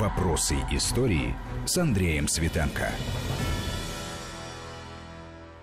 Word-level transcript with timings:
Вопросы 0.00 0.54
истории 0.72 1.34
с 1.66 1.76
Андреем 1.76 2.26
Светенко. 2.26 2.88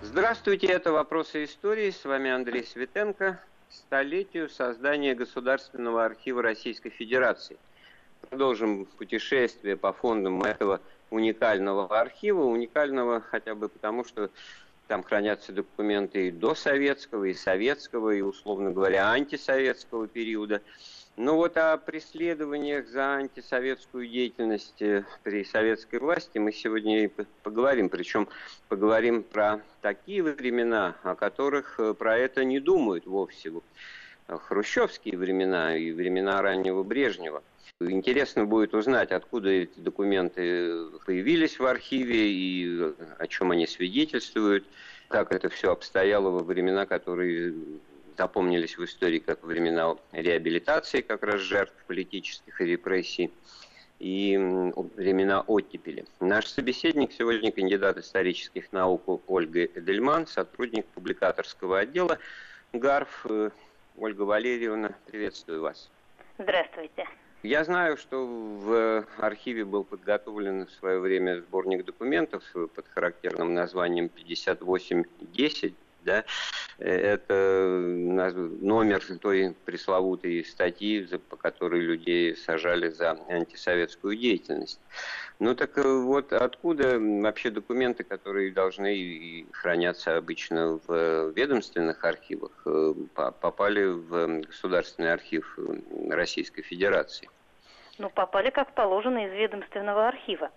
Здравствуйте, 0.00 0.68
это 0.68 0.92
«Вопросы 0.92 1.42
истории». 1.42 1.90
С 1.90 2.04
вами 2.04 2.30
Андрей 2.30 2.64
Светенко. 2.64 3.40
Столетию 3.68 4.48
создания 4.48 5.16
Государственного 5.16 6.04
архива 6.04 6.40
Российской 6.40 6.90
Федерации. 6.90 7.56
Продолжим 8.30 8.84
путешествие 8.84 9.76
по 9.76 9.92
фондам 9.92 10.40
этого 10.44 10.80
уникального 11.10 11.98
архива. 12.00 12.44
Уникального 12.44 13.20
хотя 13.20 13.56
бы 13.56 13.68
потому, 13.68 14.04
что 14.04 14.30
там 14.86 15.02
хранятся 15.02 15.50
документы 15.50 16.28
и 16.28 16.30
до 16.30 16.54
советского, 16.54 17.24
и 17.24 17.34
советского, 17.34 18.10
и, 18.10 18.20
условно 18.20 18.70
говоря, 18.70 19.10
антисоветского 19.10 20.06
периода. 20.06 20.62
Ну 21.20 21.34
вот 21.34 21.56
о 21.56 21.76
преследованиях 21.78 22.86
за 22.86 23.16
антисоветскую 23.16 24.06
деятельность 24.06 24.80
э, 24.80 25.04
при 25.24 25.42
советской 25.42 25.98
власти 25.98 26.38
мы 26.38 26.52
сегодня 26.52 27.06
и 27.06 27.10
поговорим. 27.42 27.88
Причем 27.88 28.28
поговорим 28.68 29.24
про 29.24 29.60
такие 29.80 30.22
времена, 30.22 30.94
о 31.02 31.16
которых 31.16 31.80
э, 31.80 31.92
про 31.94 32.16
это 32.16 32.44
не 32.44 32.60
думают 32.60 33.04
вовсе. 33.04 33.50
Хрущевские 34.28 35.18
времена 35.18 35.76
и 35.76 35.90
времена 35.90 36.40
раннего 36.40 36.84
Брежнева. 36.84 37.42
Интересно 37.80 38.44
будет 38.44 38.72
узнать, 38.72 39.10
откуда 39.10 39.48
эти 39.48 39.80
документы 39.80 40.84
появились 41.04 41.58
в 41.58 41.66
архиве 41.66 42.30
и 42.30 42.92
о 43.18 43.26
чем 43.26 43.50
они 43.50 43.66
свидетельствуют, 43.66 44.64
как 45.08 45.32
это 45.32 45.48
все 45.48 45.72
обстояло 45.72 46.30
во 46.30 46.44
времена, 46.44 46.86
которые 46.86 47.54
запомнились 48.18 48.76
в 48.76 48.84
истории 48.84 49.20
как 49.20 49.44
времена 49.44 49.96
реабилитации 50.12 51.00
как 51.00 51.22
раз 51.22 51.40
жертв 51.40 51.72
политических 51.86 52.60
репрессий 52.60 53.30
и 54.00 54.36
времена 54.96 55.40
оттепели. 55.40 56.04
Наш 56.20 56.46
собеседник 56.46 57.12
сегодня 57.12 57.50
кандидат 57.52 57.96
исторических 57.98 58.72
наук 58.72 59.22
Ольга 59.28 59.64
Эдельман, 59.64 60.26
сотрудник 60.26 60.84
публикаторского 60.86 61.78
отдела 61.78 62.18
ГАРФ. 62.72 63.26
Ольга 63.96 64.22
Валерьевна, 64.22 64.94
приветствую 65.06 65.62
вас. 65.62 65.88
Здравствуйте. 66.38 67.06
Я 67.42 67.64
знаю, 67.64 67.96
что 67.96 68.26
в 68.26 69.04
архиве 69.18 69.64
был 69.64 69.84
подготовлен 69.84 70.66
в 70.66 70.70
свое 70.72 70.98
время 70.98 71.40
сборник 71.40 71.84
документов 71.84 72.42
под 72.52 72.86
характерным 72.88 73.54
названием 73.54 74.08
5810 74.08 75.74
да, 76.04 76.24
э, 76.78 76.90
это 76.90 77.34
номер 78.60 79.02
той 79.20 79.54
пресловутой 79.64 80.44
статьи, 80.44 81.06
по 81.28 81.36
которой 81.36 81.80
людей 81.80 82.36
сажали 82.36 82.88
за 82.88 83.18
антисоветскую 83.28 84.16
деятельность. 84.16 84.80
Ну 85.38 85.54
так 85.54 85.76
э, 85.78 85.82
вот 85.82 86.32
откуда 86.32 86.98
вообще 86.98 87.50
документы, 87.50 88.04
которые 88.04 88.52
должны 88.52 89.46
храняться 89.52 90.16
обычно 90.16 90.80
в 90.86 91.30
ведомственных 91.30 92.04
архивах, 92.04 92.52
э, 92.66 92.94
попали 93.14 93.84
в 93.84 94.42
Государственный 94.42 95.12
архив 95.12 95.58
Российской 96.10 96.62
Федерации? 96.62 97.28
Ну, 97.98 98.10
попали, 98.10 98.50
как 98.50 98.74
положено, 98.74 99.26
из 99.26 99.32
ведомственного 99.32 100.06
архива. 100.06 100.50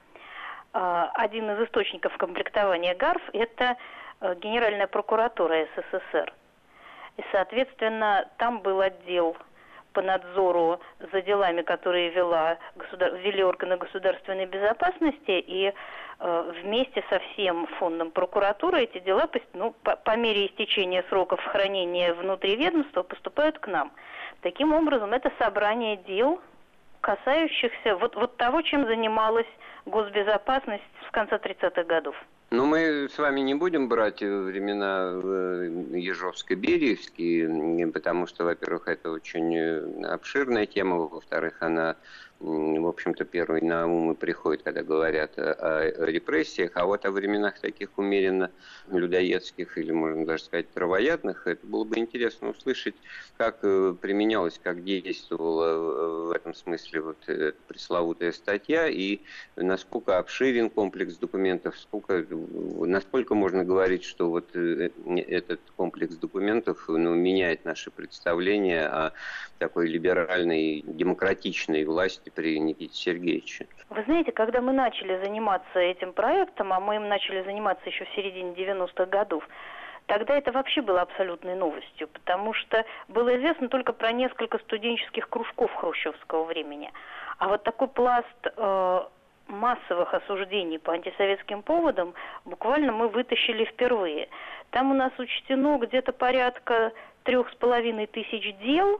А, 0.73 1.09
один 1.15 1.49
из 1.49 1.67
источников 1.67 2.15
комплектования 2.17 2.95
ГАРФ– 2.95 3.21
это 3.33 3.77
Э, 4.10 4.10
Генеральная 4.21 4.87
прокуратура 4.87 5.67
СССР. 5.75 6.33
И, 7.17 7.23
соответственно, 7.31 8.29
там 8.37 8.61
был 8.61 8.81
отдел 8.81 9.35
по 9.93 10.01
надзору 10.01 10.79
за 11.11 11.21
делами, 11.21 11.61
которые 11.61 12.09
вела, 12.09 12.57
государ... 12.75 13.13
вели 13.15 13.43
органы 13.43 13.77
государственной 13.77 14.45
безопасности, 14.45 15.31
и 15.31 15.73
э, 16.19 16.53
вместе 16.61 17.03
со 17.09 17.19
всем 17.19 17.67
фондом 17.79 18.11
прокуратуры 18.11 18.83
эти 18.83 18.99
дела 18.99 19.29
ну, 19.53 19.75
по, 19.83 19.95
по 19.95 20.15
мере 20.15 20.47
истечения 20.47 21.03
сроков 21.09 21.43
хранения 21.43 22.13
внутри 22.13 22.55
ведомства 22.55 23.03
поступают 23.03 23.59
к 23.59 23.67
нам. 23.67 23.91
Таким 24.41 24.73
образом, 24.73 25.13
это 25.13 25.31
собрание 25.37 25.97
дел, 25.97 26.41
касающихся 27.01 27.97
вот, 27.97 28.15
вот 28.15 28.37
того, 28.37 28.61
чем 28.61 28.85
занималась 28.85 29.47
госбезопасность 29.85 30.83
с 31.07 31.11
конца 31.11 31.35
30-х 31.37 31.83
годов. 31.83 32.15
Ну, 32.53 32.65
мы 32.65 33.07
с 33.07 33.17
вами 33.17 33.39
не 33.39 33.53
будем 33.55 33.87
брать 33.87 34.19
времена 34.19 35.09
э, 35.23 35.69
Ежовско-Бериевские, 35.93 37.89
потому 37.93 38.27
что, 38.27 38.43
во-первых, 38.43 38.89
это 38.89 39.09
очень 39.09 39.55
э, 39.55 40.03
обширная 40.03 40.65
тема, 40.65 40.97
во-вторых, 40.97 41.61
она 41.61 41.95
в 42.41 42.87
общем-то, 42.87 43.23
первый 43.25 43.61
на 43.61 43.87
ум 43.87 44.11
и 44.11 44.15
приходит, 44.15 44.63
когда 44.63 44.81
говорят 44.81 45.37
о 45.37 46.05
репрессиях, 46.05 46.71
а 46.75 46.85
вот 46.85 47.05
о 47.05 47.11
временах 47.11 47.59
таких 47.59 47.97
умеренно 47.97 48.49
людоедских 48.89 49.77
или, 49.77 49.91
можно 49.91 50.25
даже 50.25 50.45
сказать, 50.45 50.71
травоядных, 50.71 51.45
это 51.45 51.65
было 51.67 51.83
бы 51.83 51.99
интересно 51.99 52.49
услышать, 52.49 52.95
как 53.37 53.59
э, 53.61 53.95
применялась, 53.99 54.59
как 54.61 54.83
действовала 54.83 55.65
э, 55.65 56.27
в 56.27 56.31
этом 56.31 56.53
смысле 56.55 57.01
вот 57.01 57.17
эта 57.27 57.55
пресловутая 57.67 58.31
статья 58.31 58.87
и 58.87 59.19
насколько 59.55 60.17
обширен 60.17 60.69
комплекс 60.69 61.17
документов, 61.17 61.77
сколько, 61.77 62.25
насколько 62.31 63.35
можно 63.35 63.63
говорить, 63.63 64.03
что 64.03 64.29
вот 64.29 64.55
э, 64.55 64.89
этот 65.27 65.59
комплекс 65.75 66.15
документов 66.15 66.85
ну, 66.87 67.13
меняет 67.13 67.65
наше 67.65 67.91
представление 67.91 68.87
о 68.87 69.13
такой 69.59 69.87
либеральной, 69.87 70.83
демократичной 70.87 71.83
власти 71.85 72.30
при 72.33 72.59
Никите 72.59 72.93
Сергеевиче. 72.93 73.67
Вы 73.89 74.03
знаете, 74.03 74.31
когда 74.31 74.61
мы 74.61 74.71
начали 74.71 75.23
заниматься 75.23 75.79
этим 75.79 76.13
проектом, 76.13 76.73
а 76.73 76.79
мы 76.79 76.95
им 76.95 77.07
начали 77.07 77.43
заниматься 77.43 77.87
еще 77.87 78.05
в 78.05 78.09
середине 78.15 78.53
90-х 78.53 79.05
годов, 79.05 79.47
Тогда 80.07 80.37
это 80.37 80.51
вообще 80.51 80.81
было 80.81 81.01
абсолютной 81.01 81.55
новостью, 81.55 82.09
потому 82.09 82.53
что 82.53 82.83
было 83.07 83.37
известно 83.37 83.69
только 83.69 83.93
про 83.93 84.11
несколько 84.11 84.57
студенческих 84.57 85.29
кружков 85.29 85.73
хрущевского 85.75 86.43
времени. 86.43 86.91
А 87.37 87.47
вот 87.47 87.63
такой 87.63 87.87
пласт 87.87 88.27
э, 88.43 89.01
массовых 89.47 90.13
осуждений 90.13 90.79
по 90.79 90.93
антисоветским 90.93 91.61
поводам 91.61 92.13
буквально 92.45 92.91
мы 92.91 93.07
вытащили 93.07 93.65
впервые. 93.65 94.27
Там 94.71 94.91
у 94.91 94.93
нас 94.93 95.11
учтено 95.17 95.77
где-то 95.77 96.11
порядка 96.11 96.91
трех 97.23 97.49
с 97.49 97.55
половиной 97.55 98.07
тысяч 98.07 98.55
дел 98.57 98.99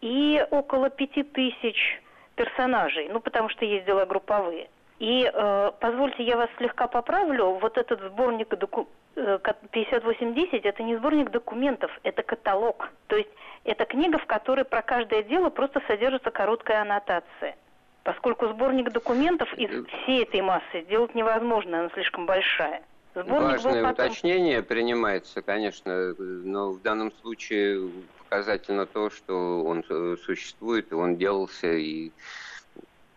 и 0.00 0.44
около 0.50 0.90
пяти 0.90 1.22
тысяч 1.22 2.00
персонажей, 2.36 3.08
ну, 3.08 3.20
потому 3.20 3.48
что 3.48 3.64
есть 3.64 3.86
дела 3.86 4.06
групповые. 4.06 4.68
И 4.98 5.30
э, 5.32 5.72
позвольте, 5.80 6.22
я 6.22 6.36
вас 6.36 6.48
слегка 6.56 6.86
поправлю. 6.86 7.58
Вот 7.60 7.76
этот 7.76 8.00
сборник 8.00 8.56
доку... 8.56 8.88
5810 9.14 10.52
э, 10.52 10.68
это 10.68 10.82
не 10.82 10.96
сборник 10.96 11.30
документов, 11.30 11.90
это 12.02 12.22
каталог. 12.22 12.90
То 13.06 13.16
есть 13.16 13.30
это 13.64 13.84
книга, 13.84 14.18
в 14.18 14.26
которой 14.26 14.64
про 14.64 14.82
каждое 14.82 15.22
дело 15.22 15.50
просто 15.50 15.82
содержится 15.86 16.30
короткая 16.30 16.82
аннотация. 16.82 17.56
Поскольку 18.04 18.46
сборник 18.48 18.90
документов 18.90 19.52
из 19.54 19.70
э, 19.70 19.84
всей 19.84 20.22
этой 20.22 20.40
массы 20.40 20.82
сделать 20.82 21.14
невозможно, 21.14 21.80
она 21.80 21.90
слишком 21.90 22.24
большая. 22.24 22.82
Сборник 23.14 23.62
Важное 23.62 23.82
потом... 23.82 24.06
уточнение 24.06 24.62
принимается, 24.62 25.40
конечно, 25.40 26.14
но 26.18 26.72
в 26.72 26.82
данном 26.82 27.12
случае 27.22 27.90
показательно 28.36 28.84
то, 28.84 29.08
что 29.08 29.62
он 29.64 29.82
э, 29.88 30.16
существует, 30.24 30.92
и 30.92 30.94
он 30.94 31.16
делался, 31.16 31.72
и 31.72 32.10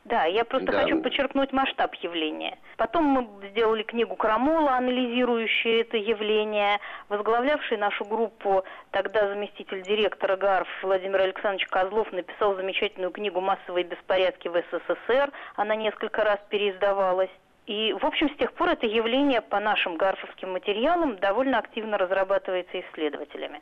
да, 0.06 0.26
я 0.26 0.44
просто 0.44 0.72
да. 0.72 0.82
хочу 0.82 1.02
подчеркнуть 1.02 1.52
масштаб 1.52 1.94
явления. 1.96 2.58
Потом 2.78 3.04
мы 3.04 3.48
сделали 3.50 3.84
книгу 3.84 4.16
Крамола, 4.16 4.72
анализирующую 4.72 5.82
это 5.82 5.98
явление. 5.98 6.80
Возглавлявший 7.10 7.78
нашу 7.78 8.06
группу 8.06 8.64
тогда 8.90 9.28
заместитель 9.28 9.84
директора 9.84 10.36
ГАРФ 10.36 10.68
Владимир 10.82 11.22
Александрович 11.22 11.68
Козлов 11.68 12.12
написал 12.12 12.56
замечательную 12.56 13.12
книгу 13.12 13.40
«Массовые 13.40 13.84
беспорядки 13.84 14.48
в 14.48 14.56
СССР». 14.72 15.32
Она 15.58 15.76
несколько 15.76 16.24
раз 16.24 16.40
переиздавалась. 16.50 17.32
И, 17.68 17.94
в 17.94 18.04
общем, 18.04 18.32
с 18.32 18.38
тех 18.38 18.54
пор 18.54 18.70
это 18.70 18.88
явление 18.88 19.42
по 19.42 19.60
нашим 19.60 19.98
гарфовским 19.98 20.54
материалам 20.54 21.18
довольно 21.18 21.60
активно 21.60 22.00
разрабатывается 22.00 22.80
исследователями. 22.80 23.62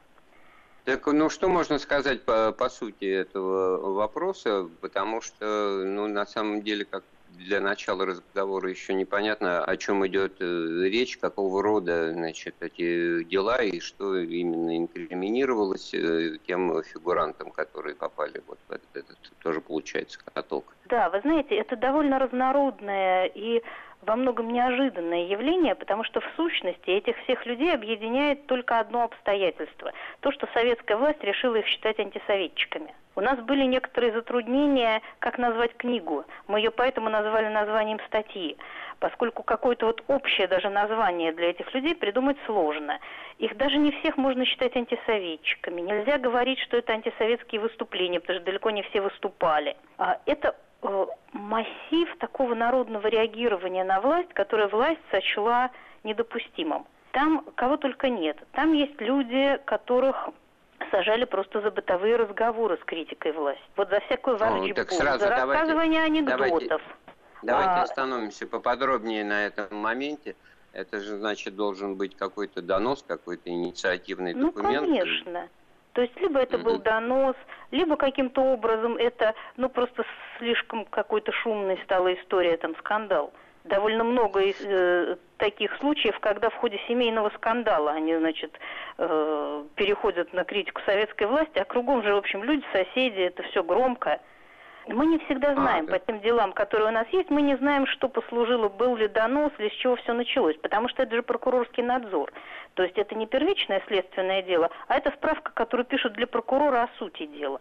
Так, 0.87 1.05
ну 1.07 1.29
что 1.29 1.49
можно 1.49 1.79
сказать 1.79 2.23
по, 2.23 2.53
по 2.53 2.69
сути 2.69 3.03
этого 3.03 3.93
вопроса, 3.95 4.69
потому 4.79 5.19
что, 5.19 5.83
ну, 5.85 6.07
на 6.07 6.25
самом 6.25 6.61
деле, 6.61 6.85
как 6.85 7.03
для 7.31 7.59
начала 7.59 8.05
разговора 8.05 8.69
еще 8.69 8.93
непонятно, 8.93 9.65
о 9.65 9.75
чем 9.75 10.07
идет 10.07 10.37
э, 10.39 10.45
речь, 10.89 11.17
какого 11.17 11.61
рода 11.61 12.13
значит, 12.13 12.55
эти 12.61 13.25
дела 13.25 13.61
и 13.61 13.81
что 13.81 14.15
именно 14.15 14.77
инкриминировалось 14.77 15.93
э, 15.93 16.37
тем 16.47 16.81
фигурантам, 16.83 17.51
которые 17.51 17.93
попали 17.93 18.41
вот 18.47 18.59
в 18.69 18.71
этот, 18.71 18.95
этот 18.95 19.17
тоже 19.39 19.59
получается 19.59 20.19
каток. 20.33 20.73
Да, 20.85 21.09
вы 21.09 21.19
знаете, 21.19 21.55
это 21.55 21.75
довольно 21.75 22.17
разнородное 22.17 23.25
и 23.25 23.61
во 24.01 24.15
многом 24.15 24.51
неожиданное 24.51 25.25
явление, 25.25 25.75
потому 25.75 26.03
что 26.03 26.21
в 26.21 26.25
сущности 26.35 26.89
этих 26.89 27.17
всех 27.23 27.45
людей 27.45 27.73
объединяет 27.73 28.47
только 28.47 28.79
одно 28.79 29.03
обстоятельство. 29.03 29.91
То, 30.21 30.31
что 30.31 30.47
советская 30.53 30.97
власть 30.97 31.23
решила 31.23 31.55
их 31.55 31.65
считать 31.67 31.99
антисоветчиками. 31.99 32.93
У 33.17 33.21
нас 33.21 33.39
были 33.39 33.63
некоторые 33.63 34.13
затруднения, 34.13 35.01
как 35.17 35.39
назвать 35.39 35.75
книгу. 35.75 36.23
Мы 36.47 36.59
ее 36.59 36.69
поэтому 36.69 37.09
назвали 37.09 37.47
названием 37.47 37.99
статьи, 38.05 38.57
поскольку 38.99 39.41
какое-то 39.41 39.87
вот 39.87 40.03
общее 40.07 40.47
даже 40.47 40.69
название 40.69 41.31
для 41.33 41.49
этих 41.49 41.73
людей 41.73 41.95
придумать 41.95 42.37
сложно. 42.45 42.99
Их 43.39 43.57
даже 43.57 43.77
не 43.77 43.91
всех 43.91 44.17
можно 44.17 44.45
считать 44.45 44.75
антисоветчиками. 44.75 45.81
Нельзя 45.81 46.19
говорить, 46.19 46.59
что 46.59 46.77
это 46.77 46.93
антисоветские 46.93 47.59
выступления, 47.59 48.19
потому 48.19 48.37
что 48.37 48.45
далеко 48.45 48.69
не 48.69 48.83
все 48.83 49.01
выступали. 49.01 49.75
А 49.97 50.19
это 50.27 50.55
массив 51.33 52.17
такого 52.19 52.55
народного 52.55 53.07
реагирования 53.07 53.83
на 53.83 54.01
власть, 54.01 54.33
которое 54.33 54.67
власть 54.67 55.01
сочла 55.11 55.71
недопустимым. 56.03 56.85
Там 57.11 57.45
кого 57.55 57.77
только 57.77 58.09
нет. 58.09 58.37
Там 58.51 58.73
есть 58.73 58.99
люди, 59.01 59.59
которых 59.65 60.29
сажали 60.91 61.25
просто 61.25 61.61
за 61.61 61.71
бытовые 61.71 62.15
разговоры 62.15 62.77
с 62.77 62.85
критикой 62.85 63.31
власти. 63.31 63.63
Вот 63.75 63.89
за 63.89 63.99
всякую 64.01 64.37
ворчбу, 64.37 64.67
ну, 64.77 64.97
за 65.17 65.29
рассказывание 65.29 66.01
давайте, 66.23 66.43
анекдотов. 66.45 66.81
Давайте, 66.81 66.81
давайте 67.41 67.69
а, 67.69 67.81
остановимся 67.81 68.47
поподробнее 68.47 69.23
на 69.23 69.45
этом 69.45 69.75
моменте. 69.75 70.35
Это 70.73 70.99
же, 70.99 71.17
значит, 71.17 71.55
должен 71.55 71.95
быть 71.95 72.15
какой-то 72.15 72.61
донос, 72.61 73.03
какой-то 73.07 73.49
инициативный 73.49 74.33
ну, 74.33 74.51
документ. 74.51 74.87
Ну, 74.87 74.95
конечно. 74.95 75.49
То 75.97 76.03
есть 76.03 76.15
либо 76.21 76.39
это 76.39 76.59
был 76.59 76.77
донос, 76.77 77.35
либо 77.71 77.97
каким-то 77.97 78.39
образом 78.41 78.97
это, 78.97 79.33
ну, 79.55 79.67
просто 79.67 80.05
слишком 80.37 80.85
какой-то 80.85 81.31
шумной 81.31 81.79
стала 81.85 82.13
история, 82.13 82.55
там, 82.57 82.75
скандал 82.75 83.33
довольно 83.63 84.03
много 84.03 84.41
из, 84.41 84.61
э, 84.63 85.17
таких 85.37 85.75
случаев, 85.77 86.19
когда 86.19 86.51
в 86.51 86.53
ходе 86.53 86.79
семейного 86.87 87.31
скандала 87.31 87.93
они, 87.93 88.15
значит, 88.15 88.59
э, 88.99 89.63
переходят 89.73 90.33
на 90.33 90.43
критику 90.43 90.81
советской 90.85 91.25
власти, 91.25 91.57
а 91.57 91.65
кругом 91.65 92.03
же, 92.03 92.13
в 92.13 92.17
общем, 92.17 92.43
люди, 92.43 92.63
соседи, 92.71 93.21
это 93.21 93.41
все 93.41 93.63
громко. 93.63 94.21
Мы 94.87 95.05
не 95.05 95.19
всегда 95.19 95.51
а, 95.51 95.55
знаем 95.55 95.85
а, 95.87 95.91
по 95.91 95.99
тем 95.99 96.19
делам, 96.21 96.53
которые 96.53 96.89
у 96.89 96.91
нас 96.91 97.07
есть, 97.09 97.29
мы 97.29 97.41
не 97.41 97.55
знаем, 97.57 97.85
что 97.87 98.07
послужило, 98.07 98.69
был 98.69 98.95
ли 98.95 99.07
донос, 99.07 99.51
или 99.57 99.69
с 99.69 99.73
чего 99.73 99.95
все 99.97 100.13
началось, 100.13 100.55
потому 100.57 100.87
что 100.89 101.03
это 101.03 101.15
же 101.15 101.23
прокурорский 101.23 101.83
надзор. 101.83 102.31
То 102.75 102.83
есть 102.83 102.97
это 102.97 103.15
не 103.15 103.27
первичное 103.27 103.81
следственное 103.87 104.41
дело, 104.41 104.69
а 104.87 104.97
это 104.97 105.11
справка, 105.11 105.51
которую 105.53 105.85
пишут 105.85 106.13
для 106.13 106.27
прокурора 106.27 106.83
о 106.83 106.97
сути 106.97 107.25
дела. 107.25 107.59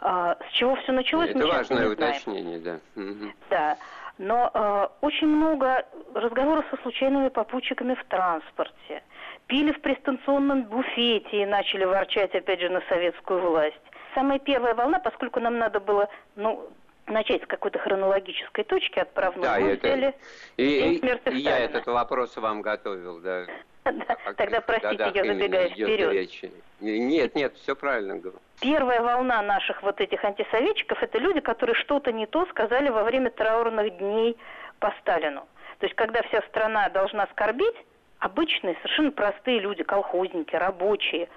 А, 0.00 0.36
с 0.50 0.52
чего 0.52 0.76
все 0.76 0.92
началось, 0.92 1.30
это 1.30 1.38
мы 1.38 1.46
важное 1.46 1.86
не 1.86 1.92
уточнение, 1.92 2.58
знаем. 2.58 2.80
да. 2.94 3.02
Угу. 3.02 3.32
Да. 3.50 3.76
Но 4.18 4.50
э, 4.52 4.88
очень 5.02 5.26
много 5.26 5.84
разговоров 6.14 6.64
со 6.70 6.76
случайными 6.82 7.28
попутчиками 7.28 7.94
в 7.94 8.04
транспорте. 8.04 9.02
Пили 9.46 9.72
в 9.72 9.80
пристанционном 9.80 10.64
буфете 10.64 11.42
и 11.42 11.46
начали 11.46 11.84
ворчать, 11.84 12.34
опять 12.34 12.60
же, 12.60 12.70
на 12.70 12.80
советскую 12.88 13.40
власть. 13.40 13.80
Самая 14.16 14.38
первая 14.38 14.74
волна, 14.74 14.98
поскольку 14.98 15.40
нам 15.40 15.58
надо 15.58 15.78
было, 15.78 16.08
ну, 16.36 16.70
начать 17.06 17.42
с 17.42 17.46
какой-то 17.46 17.78
хронологической 17.78 18.64
точки 18.64 18.98
отправной, 18.98 19.42
да, 19.42 19.60
мы 19.60 19.68
это... 19.72 19.86
взяли 19.86 20.14
и, 20.56 20.64
и, 20.64 21.30
и 21.32 21.36
я 21.36 21.58
этот 21.58 21.86
вопрос 21.86 22.34
вам 22.38 22.62
готовил, 22.62 23.20
да. 23.20 23.44
Тогда, 24.38 24.62
простите, 24.62 25.12
я 25.14 25.22
забегаю 25.22 25.68
вперед. 25.68 26.50
Нет, 26.80 27.34
нет, 27.34 27.54
все 27.56 27.76
правильно 27.76 28.16
говорю. 28.16 28.38
Первая 28.58 29.02
волна 29.02 29.42
наших 29.42 29.82
вот 29.82 30.00
этих 30.00 30.24
антисоветчиков– 30.24 30.98
это 31.02 31.18
люди, 31.18 31.40
которые 31.40 31.76
что-то 31.76 32.10
не 32.10 32.24
то 32.24 32.46
сказали 32.46 32.88
во 32.88 33.04
время 33.04 33.30
траурных 33.30 33.98
дней 33.98 34.38
по 34.78 34.94
Сталину. 35.02 35.46
То 35.78 35.86
есть, 35.86 35.94
когда 35.94 36.22
вся 36.22 36.40
страна 36.48 36.88
должна 36.88 37.26
скорбить, 37.32 37.76
обычные, 38.18 38.76
совершенно 38.76 39.10
простые 39.10 39.60
люди, 39.60 39.82
колхозники, 39.82 40.56
рабочие, 40.56 41.28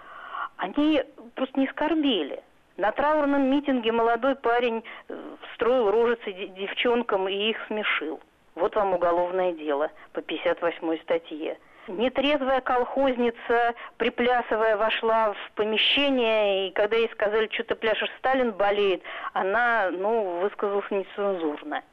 они 0.56 1.04
просто 1.36 1.60
не 1.60 1.68
скорбели. 1.68 2.42
На 2.80 2.94
траурном 2.94 3.52
митинге 3.52 3.92
молодой 3.92 4.36
парень 4.36 4.86
э, 5.10 5.36
строил 5.54 5.92
рожицы 5.92 6.32
девчонкам 6.32 7.28
и 7.28 7.50
их 7.50 7.58
смешил. 7.68 8.22
Вот 8.56 8.74
вам 8.78 8.94
уголовное 8.94 9.52
дело 9.52 9.92
по 10.14 10.22
58 10.22 10.98
статье. 11.02 11.58
Нетрезвая 11.90 12.62
колхозница, 12.62 13.74
приплясывая, 13.98 14.78
вошла 14.78 15.34
в 15.34 15.52
помещение, 15.56 16.70
и 16.70 16.72
когда 16.72 16.96
ей 16.96 17.10
сказали, 17.10 17.50
что 17.52 17.66
ты 17.66 17.76
пляшешь, 17.76 18.10
Сталин 18.20 18.54
болеет, 18.54 19.04
она, 19.34 19.90
ну, 19.92 20.40
высказалась 20.40 20.90
нецензурно. 20.90 21.84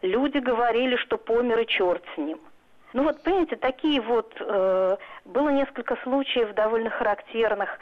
Люди 0.00 0.38
говорили, 0.38 0.96
что 0.96 1.18
помер 1.18 1.58
и 1.58 1.66
черт 1.66 2.02
с 2.14 2.16
ним. 2.16 2.40
Ну 2.94 3.02
вот, 3.02 3.22
понимаете, 3.22 3.56
такие 3.56 4.00
вот... 4.00 4.34
Э, 4.40 4.96
было 5.26 5.50
несколько 5.50 5.96
случаев 6.04 6.54
довольно 6.54 6.88
характерных. 6.88 7.78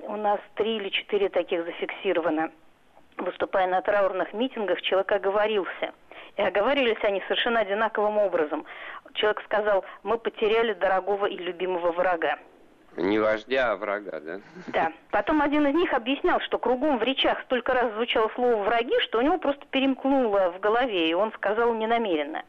У 0.00 0.16
нас 0.16 0.40
три 0.54 0.76
или 0.76 0.88
четыре 0.88 1.28
таких 1.28 1.64
зафиксировано. 1.64 2.50
Выступая 3.16 3.66
на 3.66 3.80
траурных 3.80 4.32
митингах, 4.32 4.82
человек 4.82 5.10
оговорился– 5.12 5.92
и 6.36 6.42
оговаривались 6.42 7.02
они 7.02 7.22
совершенно 7.22 7.60
одинаковым 7.60 8.18
образом. 8.18 8.64
Человек 9.14 9.42
сказал, 9.44 9.84
мы 10.02 10.18
потеряли 10.18 10.74
дорогого 10.74 11.26
и 11.26 11.36
любимого 11.36 11.92
врага. 11.92 12.38
Не 12.96 13.18
вождя, 13.18 13.72
а 13.72 13.76
врага, 13.76 14.20
да? 14.20 14.40
Да. 14.68 14.92
Потом 15.10 15.42
один 15.42 15.66
из 15.66 15.74
них 15.74 15.92
объяснял, 15.92 16.40
что 16.40 16.58
кругом 16.58 16.98
в 16.98 17.02
речах 17.02 17.42
столько 17.42 17.74
раз 17.74 17.92
звучало 17.92 18.30
слово 18.34 18.62
«враги», 18.62 18.98
что 19.00 19.18
у 19.18 19.20
него 19.20 19.38
просто 19.38 19.66
перемкнуло 19.66 20.52
в 20.52 20.60
голове, 20.60 21.10
и 21.10 21.14
он 21.14 21.30
сказал 21.32 21.74
ненамеренно. 21.74 22.42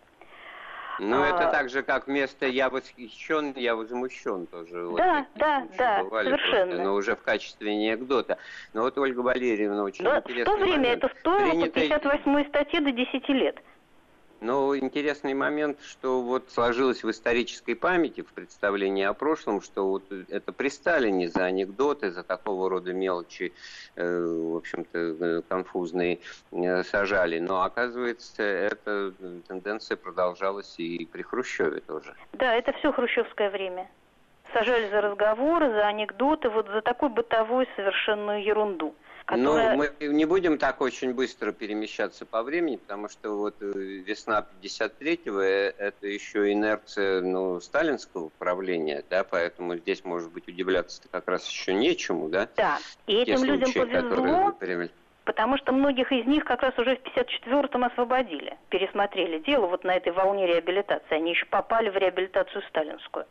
Ну, 1.00 1.22
а... 1.22 1.28
это 1.28 1.52
так 1.52 1.70
же, 1.70 1.84
как 1.84 2.08
вместо 2.08 2.46
«я 2.46 2.70
восхищен», 2.70 3.54
«я 3.56 3.76
возмущен» 3.76 4.48
тоже. 4.48 4.74
Да, 4.74 4.84
вот 4.84 4.98
да, 5.36 5.68
да, 5.78 6.04
совершенно. 6.10 6.66
Просто, 6.68 6.84
но 6.84 6.94
уже 6.96 7.16
в 7.16 7.22
качестве 7.22 7.72
анекдота. 7.72 8.38
Но 8.74 8.82
вот 8.82 8.98
Ольга 8.98 9.20
Валерьевна 9.20 9.84
очень 9.84 10.04
но 10.06 10.18
интересный 10.18 10.44
В 10.44 10.46
то 10.46 10.58
время 10.58 10.78
момент. 10.78 11.04
это 11.04 11.20
стоило 11.20 11.50
Принято... 11.50 11.72
по 11.72 11.80
58 11.80 12.48
статье 12.50 12.82
до 12.82 12.92
10 12.92 13.30
лет. 13.30 13.60
Но 14.40 14.78
интересный 14.78 15.34
момент, 15.34 15.80
что 15.82 16.22
вот 16.22 16.52
сложилось 16.52 17.04
в 17.04 17.10
исторической 17.10 17.74
памяти, 17.74 18.22
в 18.22 18.34
представлении 18.34 19.04
о 19.04 19.14
прошлом, 19.14 19.62
что 19.62 19.90
вот 19.90 20.04
это 20.30 20.52
при 20.52 20.70
Сталине 20.70 21.30
за 21.30 21.46
анекдоты, 21.46 22.12
за 22.12 22.24
такого 22.24 22.70
рода 22.70 22.94
мелочи, 22.94 23.52
э, 23.96 24.26
в 24.26 24.58
общем-то, 24.58 25.00
э, 25.00 25.42
конфузные 25.48 26.20
э, 26.52 26.84
сажали. 26.84 27.40
Но 27.40 27.64
оказывается, 27.64 28.44
эта 28.44 29.12
тенденция 29.48 29.98
продолжалась 29.98 30.76
и 30.78 31.06
при 31.12 31.24
Хрущеве 31.24 31.82
тоже. 31.82 32.14
Да, 32.34 32.54
это 32.54 32.74
все 32.74 32.92
хрущевское 32.92 33.50
время. 33.50 33.90
Сажали 34.54 34.90
за 34.90 35.02
разговоры, 35.02 35.72
за 35.72 35.88
анекдоты, 35.88 36.50
вот 36.50 36.68
за 36.68 36.82
такую 36.82 37.10
бытовую 37.10 37.68
совершенную 37.76 38.44
ерунду 38.44 38.94
которая... 39.28 39.76
Ну, 39.76 39.78
мы 39.78 40.08
не 40.08 40.26
будем 40.26 40.58
так 40.58 40.82
очень 40.82 41.14
быстро 41.14 41.52
перемещаться 41.52 42.26
по 42.26 42.42
времени, 42.44 42.78
потому 42.78 43.10
что 43.10 43.38
вот 43.38 43.56
э, 43.62 43.66
весна 43.66 44.46
53-го 44.62 45.42
э,– 45.42 45.74
это 45.78 46.08
еще 46.08 46.52
инерция 46.52 47.22
ну, 47.22 47.60
сталинского 47.60 48.30
правления, 48.40 49.04
да, 49.10 49.26
поэтому 49.26 49.76
здесь, 49.76 50.04
может 50.06 50.32
быть, 50.32 50.48
удивляться 50.48 51.02
как 51.12 51.28
раз 51.28 51.48
еще 51.48 51.74
нечему, 51.74 52.30
да? 52.30 52.48
Да, 52.56 52.80
и 53.06 53.16
этим 53.16 53.40
случаи, 53.40 53.52
людям 53.52 53.72
повезло, 53.74 54.90
потому 55.26 55.58
что 55.58 55.74
многих 55.74 56.10
из 56.14 56.26
них 56.26 56.46
как 56.46 56.64
раз 56.64 56.78
уже 56.80 56.96
в 56.96 57.00
54-м 57.02 57.84
освободили, 57.84 58.58
пересмотрели 58.70 59.40
дело 59.40 59.68
вот 59.68 59.84
на 59.84 59.96
этой 59.96 60.14
волне 60.14 60.48
реабилитации, 60.48 61.16
они 61.16 61.32
еще 61.32 61.46
попали 61.48 61.90
в 61.90 61.98
реабилитацию 61.98 62.64
сталинскую. 62.70 63.26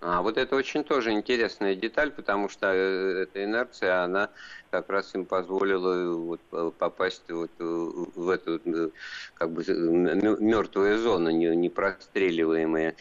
А 0.00 0.22
вот 0.22 0.38
это 0.38 0.54
очень 0.54 0.84
тоже 0.84 1.10
интересная 1.10 1.74
деталь, 1.74 2.12
потому 2.12 2.48
что 2.48 2.72
э, 2.72 3.22
эта 3.22 3.42
инерция, 3.42 4.04
она 4.04 4.30
как 4.70 4.88
раз 4.90 5.12
им 5.14 5.24
позволила 5.24 6.14
вот 6.14 6.40
э, 6.52 6.70
попасть 6.78 7.28
вот 7.30 7.50
э, 7.58 7.64
в 7.64 8.28
эту 8.28 8.92
как 9.34 9.50
бы 9.50 9.64
мертвую 9.64 10.98
зону, 10.98 11.30
не, 11.30 11.54
не 11.56 11.68
простреливаемые, 11.68 12.94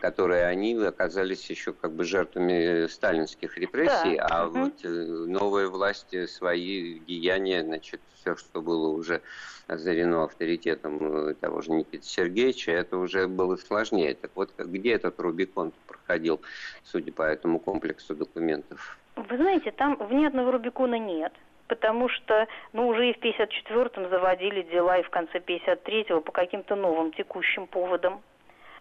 которые 0.00 0.46
они 0.46 0.74
оказались 0.74 1.48
еще 1.50 1.72
как 1.72 1.92
бы 1.92 2.04
жертвами 2.04 2.88
сталинских 2.88 3.56
репрессий, 3.56 4.16
да. 4.16 4.26
а 4.28 4.46
угу. 4.48 4.58
вот 4.58 4.82
новые 4.82 5.68
власти 5.68 6.26
свои 6.26 6.98
деяния, 7.00 7.62
значит, 7.62 8.00
все, 8.24 8.36
что 8.36 8.62
было 8.62 8.88
уже 8.88 9.20
озарено 9.66 10.24
авторитетом 10.24 11.34
того 11.36 11.60
же 11.60 11.72
Никиты 11.72 12.06
Сергеевича, 12.06 12.72
это 12.72 12.96
уже 12.96 13.28
было 13.28 13.56
сложнее. 13.56 14.14
Так 14.14 14.30
вот, 14.34 14.50
где 14.58 14.94
этот 14.94 15.20
Рубикон 15.20 15.72
проходил, 15.86 16.40
судя 16.84 17.12
по 17.12 17.22
этому 17.22 17.58
комплексу 17.58 18.14
документов? 18.14 18.98
Вы 19.16 19.36
знаете, 19.36 19.70
там 19.72 19.96
вне 19.96 20.26
одного 20.26 20.52
Рубикона 20.52 20.98
нет. 20.98 21.32
Потому 21.66 22.08
что, 22.10 22.46
ну, 22.72 22.88
уже 22.88 23.10
и 23.10 23.14
в 23.14 23.18
54-м 23.18 24.10
заводили 24.10 24.62
дела, 24.62 24.98
и 24.98 25.02
в 25.02 25.10
конце 25.10 25.38
53-го 25.38 26.20
по 26.20 26.32
каким-то 26.32 26.76
новым 26.76 27.12
текущим 27.12 27.66
поводам. 27.66 28.20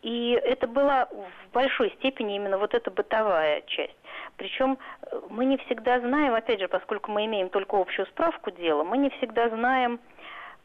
И 0.03 0.31
это 0.43 0.67
была 0.67 1.05
в 1.05 1.53
большой 1.53 1.89
степени 1.91 2.35
именно 2.35 2.57
вот 2.57 2.73
эта 2.73 2.91
бытовая 2.91 3.61
часть. 3.61 3.95
Причем 4.35 4.77
э, 5.01 5.21
мы 5.29 5.45
не 5.45 5.57
всегда 5.57 5.99
знаем, 6.01 6.33
опять 6.33 6.59
же, 6.59 6.67
поскольку 6.67 7.09
мы 7.11 7.25
имеем 7.25 7.49
только 7.49 7.79
общую 7.79 8.05
справку 8.07 8.51
дела, 8.51 8.83
мы 8.83 8.97
не 8.97 9.09
всегда 9.11 9.47
знаем, 9.47 10.01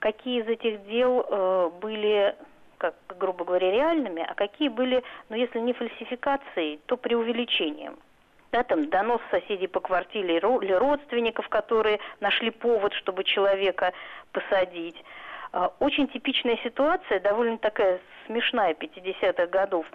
какие 0.01 0.43
из 0.43 0.49
этих 0.49 0.85
дел 0.87 1.25
э, 1.29 1.71
были, 1.81 2.35
как 2.79 2.97
грубо 3.17 3.45
говоря, 3.45 3.71
реальными, 3.71 4.27
а 4.29 4.35
какие 4.35 4.69
были, 4.69 5.05
ну, 5.29 5.37
если 5.37 5.61
не 5.61 5.73
фальсификацией, 5.73 6.81
то 6.87 6.97
преувеличением. 6.97 7.97
да, 8.51 8.65
там 8.65 8.91
донос 8.91 9.21
соседей 9.31 9.69
по 9.69 9.79
квартире 9.79 10.39
или 10.39 10.73
родственников, 10.73 11.49
которые 11.49 12.01
нашли 12.19 12.51
повод, 12.51 12.93
чтобы 12.95 13.23
человека 13.23 13.93
посадить. 14.33 14.97
А, 15.53 15.73
очень 15.79 16.09
типичная 16.09 16.59
ситуация, 16.63 17.21
довольно 17.21 17.59
такая 17.59 18.01
смешная 18.27 18.75
50-х 18.75 19.47
годов. 19.47 19.87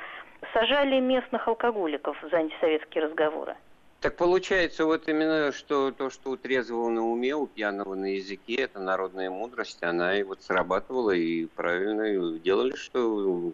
Сажали 0.54 1.00
местных 1.00 1.48
алкоголиков 1.48 2.18
за 2.30 2.38
антисоветские 2.38 3.06
разговоры. 3.06 3.56
Так 4.02 4.18
получается 4.18 4.86
вот 4.86 5.08
именно, 5.08 5.54
что 5.54 5.92
то, 5.92 6.10
что 6.10 6.32
у 6.32 6.36
трезвого 6.36 6.90
на 6.90 7.02
уме, 7.02 7.34
у 7.36 7.48
пьяного 7.48 7.96
на 7.96 8.16
языке, 8.16 8.56
это 8.56 8.80
народная 8.80 9.30
мудрость, 9.30 9.82
она 9.82 10.18
и 10.18 10.24
вот 10.24 10.42
срабатывала, 10.42 11.12
и 11.12 11.46
правильно 11.46 12.38
делали, 12.40 12.76
что 12.76 13.54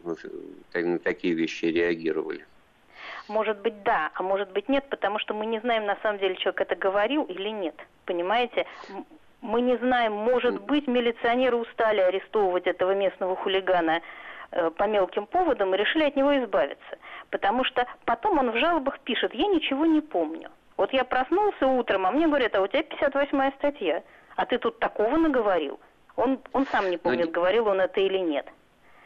на 0.74 0.98
такие 0.98 1.36
вещи 1.36 1.65
реагировали. 1.65 2.48
Может 3.27 3.60
быть, 3.60 3.84
да, 3.84 4.10
а 4.15 4.24
может 4.24 4.51
быть, 4.51 4.68
нет, 4.70 4.86
потому 4.89 5.20
что 5.20 5.36
мы 5.36 5.46
не 5.46 5.60
знаем, 5.60 5.86
на 5.86 5.98
самом 6.01 6.18
деле, 6.18 6.36
человек 6.36 6.62
это 6.62 6.75
говорил 6.75 7.25
или 7.25 7.50
нет. 7.50 7.75
Понимаете? 8.06 8.65
Мы 9.41 9.62
не 9.62 9.77
знаем, 9.77 10.13
может 10.13 10.62
быть, 10.62 10.88
милиционеры 10.88 11.55
устали 11.55 12.01
арестовывать 12.01 12.67
этого 12.67 12.93
местного 12.93 13.36
хулигана 13.36 14.01
э, 14.51 14.69
по 14.72 14.84
мелким 14.84 15.25
поводам 15.25 15.74
и 15.74 15.77
решили 15.77 16.03
от 16.03 16.15
него 16.15 16.38
избавиться. 16.43 16.98
Потому 17.29 17.63
что 17.63 17.88
потом 18.05 18.39
он 18.39 18.51
в 18.51 18.58
жалобах 18.58 19.00
пишет, 19.00 19.34
я 19.34 19.48
ничего 19.48 19.86
не 19.86 20.01
помню. 20.01 20.50
Вот 20.77 20.93
я 20.93 21.03
проснулся 21.03 21.67
утром, 21.67 22.05
а 22.05 22.12
мне 22.12 22.27
говорят, 22.27 22.55
а 22.55 22.62
у 22.62 22.67
тебя 22.67 22.81
58-я 22.81 23.51
статья, 23.58 24.03
а 24.36 24.46
ты 24.46 24.58
тут 24.58 24.79
такого 24.79 25.17
наговорил. 25.17 25.79
Он, 26.15 26.39
он 26.53 26.65
сам 26.67 26.89
не 26.89 26.98
помнит, 26.98 27.31
говорил 27.31 27.67
он 27.67 27.79
это 27.79 28.00
или 28.01 28.17
нет. 28.17 28.46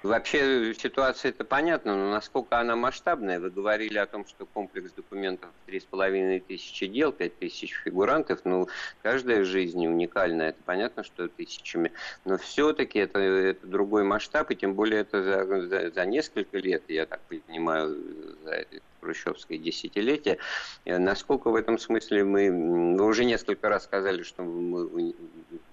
Вообще 0.04 0.74
ситуация 0.78 1.30
это 1.30 1.46
понятна, 1.46 1.96
но 1.96 2.12
насколько 2.12 2.60
она 2.60 2.76
масштабная? 2.76 3.40
Вы 3.40 3.50
говорили 3.50 3.98
о 3.98 4.06
том, 4.06 4.26
что 4.28 4.46
комплекс 4.46 4.92
документов 4.92 5.50
три 5.66 5.80
с 5.80 5.86
половиной 5.86 6.42
тысячи 6.42 6.88
дел, 6.88 7.14
пять 7.14 7.40
тысяч 7.40 7.74
фигурантов. 7.74 8.42
Ну, 8.44 8.68
каждая 9.02 9.46
жизнь 9.46 9.88
уникальна, 9.88 10.42
это 10.42 10.60
понятно, 10.66 11.04
что 11.04 11.30
тысячами. 11.30 11.94
Но 12.26 12.38
все-таки 12.38 13.00
это, 13.00 13.18
это 13.18 13.66
другой 13.66 14.04
масштаб, 14.04 14.52
и 14.52 14.58
тем 14.58 14.74
более 14.74 15.00
это 15.02 15.24
за, 15.24 15.62
за, 15.68 15.92
за 15.92 16.06
несколько 16.06 16.58
лет, 16.58 16.84
я 16.90 17.06
так 17.06 17.22
понимаю, 17.22 17.98
за 18.44 18.52
это 18.52 18.82
хрущевское 19.00 19.58
десятилетие. 19.58 20.38
Насколько 20.86 21.50
в 21.50 21.56
этом 21.56 21.78
смысле 21.78 22.26
мы, 22.26 22.52
мы 22.52 23.06
уже 23.06 23.24
несколько 23.24 23.70
раз 23.70 23.86
сказали, 23.86 24.24
что 24.24 24.44
мы 24.44 25.16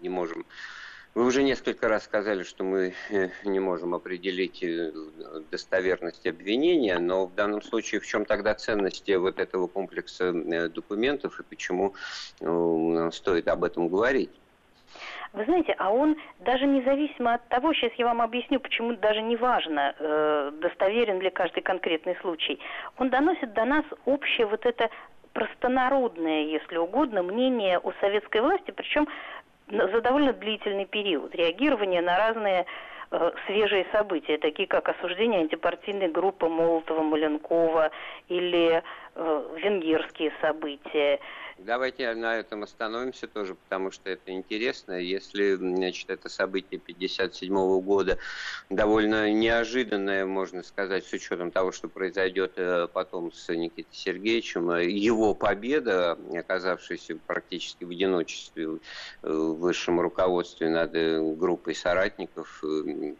не 0.00 0.08
можем 0.08 0.46
вы 1.14 1.26
уже 1.26 1.42
несколько 1.42 1.88
раз 1.88 2.04
сказали, 2.04 2.42
что 2.44 2.64
мы 2.64 2.94
э, 3.10 3.28
не 3.44 3.60
можем 3.60 3.94
определить 3.94 4.62
э, 4.62 4.92
достоверность 5.50 6.26
обвинения, 6.26 6.98
но 6.98 7.26
в 7.26 7.34
данном 7.34 7.62
случае 7.62 8.00
в 8.00 8.06
чем 8.06 8.24
тогда 8.24 8.54
ценность 8.54 9.10
вот 9.16 9.38
этого 9.38 9.66
комплекса 9.66 10.26
э, 10.26 10.68
документов 10.68 11.40
и 11.40 11.42
почему 11.42 11.94
стоит 12.38 13.48
об 13.48 13.64
этом 13.64 13.88
говорить? 13.88 14.30
Вы 15.32 15.44
знаете, 15.44 15.74
а 15.78 15.90
он 15.90 16.16
даже 16.40 16.66
независимо 16.66 17.34
от 17.34 17.48
того, 17.48 17.72
сейчас 17.72 17.92
я 17.94 18.06
вам 18.06 18.20
объясню, 18.20 18.58
почему 18.58 18.94
даже 18.96 19.22
не 19.22 19.36
важно, 19.36 19.94
э, 19.96 20.52
достоверен 20.60 21.20
ли 21.20 21.30
каждый 21.30 21.62
конкретный 21.62 22.16
случай, 22.20 22.58
он 22.98 23.10
доносит 23.10 23.52
до 23.52 23.64
нас 23.64 23.84
общее 24.06 24.46
вот 24.46 24.66
это 24.66 24.90
простонародное, 25.32 26.46
если 26.46 26.76
угодно, 26.76 27.22
мнение 27.22 27.78
о 27.78 27.92
советской 28.00 28.40
власти, 28.40 28.72
причем 28.72 29.06
за 29.70 30.00
довольно 30.00 30.32
длительный 30.32 30.86
период 30.86 31.34
реагирования 31.34 32.02
на 32.02 32.16
разные 32.16 32.66
э, 33.10 33.30
свежие 33.46 33.86
события, 33.92 34.38
такие 34.38 34.66
как 34.66 34.88
осуждение 34.88 35.40
антипартийной 35.40 36.08
группы 36.08 36.46
Молотова-Маленкова 36.46 37.90
или 38.28 38.82
э, 39.14 39.42
венгерские 39.56 40.32
события, 40.40 41.20
Давайте 41.66 42.14
на 42.14 42.38
этом 42.38 42.62
остановимся 42.62 43.26
тоже, 43.26 43.54
потому 43.54 43.90
что 43.90 44.08
это 44.08 44.32
интересно. 44.32 44.92
Если, 44.92 45.56
значит, 45.56 46.08
это 46.08 46.30
событие 46.30 46.80
57 46.80 47.80
года 47.82 48.16
довольно 48.70 49.30
неожиданное, 49.30 50.24
можно 50.24 50.62
сказать, 50.62 51.04
с 51.04 51.12
учетом 51.12 51.50
того, 51.50 51.70
что 51.70 51.88
произойдет 51.88 52.54
э, 52.56 52.88
потом 52.90 53.30
с 53.32 53.52
Никитой 53.54 53.94
Сергеевичем, 53.94 54.70
э, 54.70 54.86
его 54.86 55.34
победа, 55.34 56.18
оказавшаяся 56.34 57.18
практически 57.26 57.84
в 57.84 57.90
одиночестве 57.90 58.64
э, 58.64 59.30
в 59.30 59.58
высшем 59.58 60.00
руководстве 60.00 60.70
над 60.70 60.92
группой 61.36 61.74
соратников, 61.74 62.64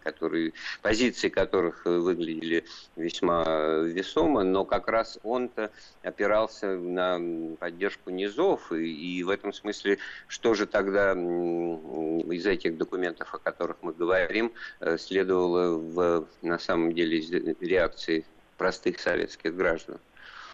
которые, 0.03 0.55
позиции 0.81 1.29
которых 1.29 1.85
выглядели 1.85 2.65
весьма 2.97 3.45
весомо, 3.85 4.45
но 4.45 4.65
как 4.65 4.89
раз 4.89 5.19
он-то 5.23 5.71
опирался 6.03 6.79
на 6.79 7.21
поддержку 7.59 8.09
не 8.09 8.30
низов, 8.31 8.73
и, 8.73 9.19
и 9.19 9.23
в 9.23 9.31
этом 9.31 9.53
смысле, 9.53 9.99
что 10.29 10.55
же 10.55 10.67
тогда 10.67 11.13
из 11.13 12.47
этих 12.47 12.77
документов, 12.77 13.35
о 13.35 13.39
которых 13.39 13.77
мы 13.83 13.93
говорим, 13.93 14.53
э, 14.81 14.99
следовало 14.99 15.79
в, 15.79 16.27
на 16.43 16.59
самом 16.59 16.93
деле 16.93 17.19
из 17.19 17.31
реакции 17.61 18.25
простых 18.57 19.01
советских 19.01 19.55
граждан? 19.55 19.99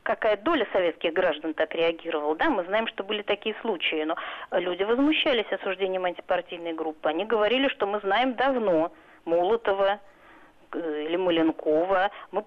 какая 0.03 0.37
доля 0.37 0.69
советских 0.73 1.13
граждан 1.15 1.53
так 1.53 1.75
реагировала. 1.75 2.37
Да, 2.37 2.49
мы 2.49 2.63
знаем, 2.67 2.87
что 2.87 3.03
были 3.03 3.23
такие 3.23 3.57
случаи, 3.61 4.05
но 4.05 4.15
люди 4.53 4.85
возмущались 4.85 5.51
осуждением 5.51 6.05
антипартийной 6.05 6.75
группы. 6.75 7.09
Они 7.09 7.25
говорили, 7.25 7.67
что 7.67 7.87
мы 7.87 7.99
знаем 7.99 8.35
давно 8.35 8.93
Молотова, 9.25 9.99
или 10.75 11.17
Маленкова. 11.17 12.11
Мы, 12.33 12.45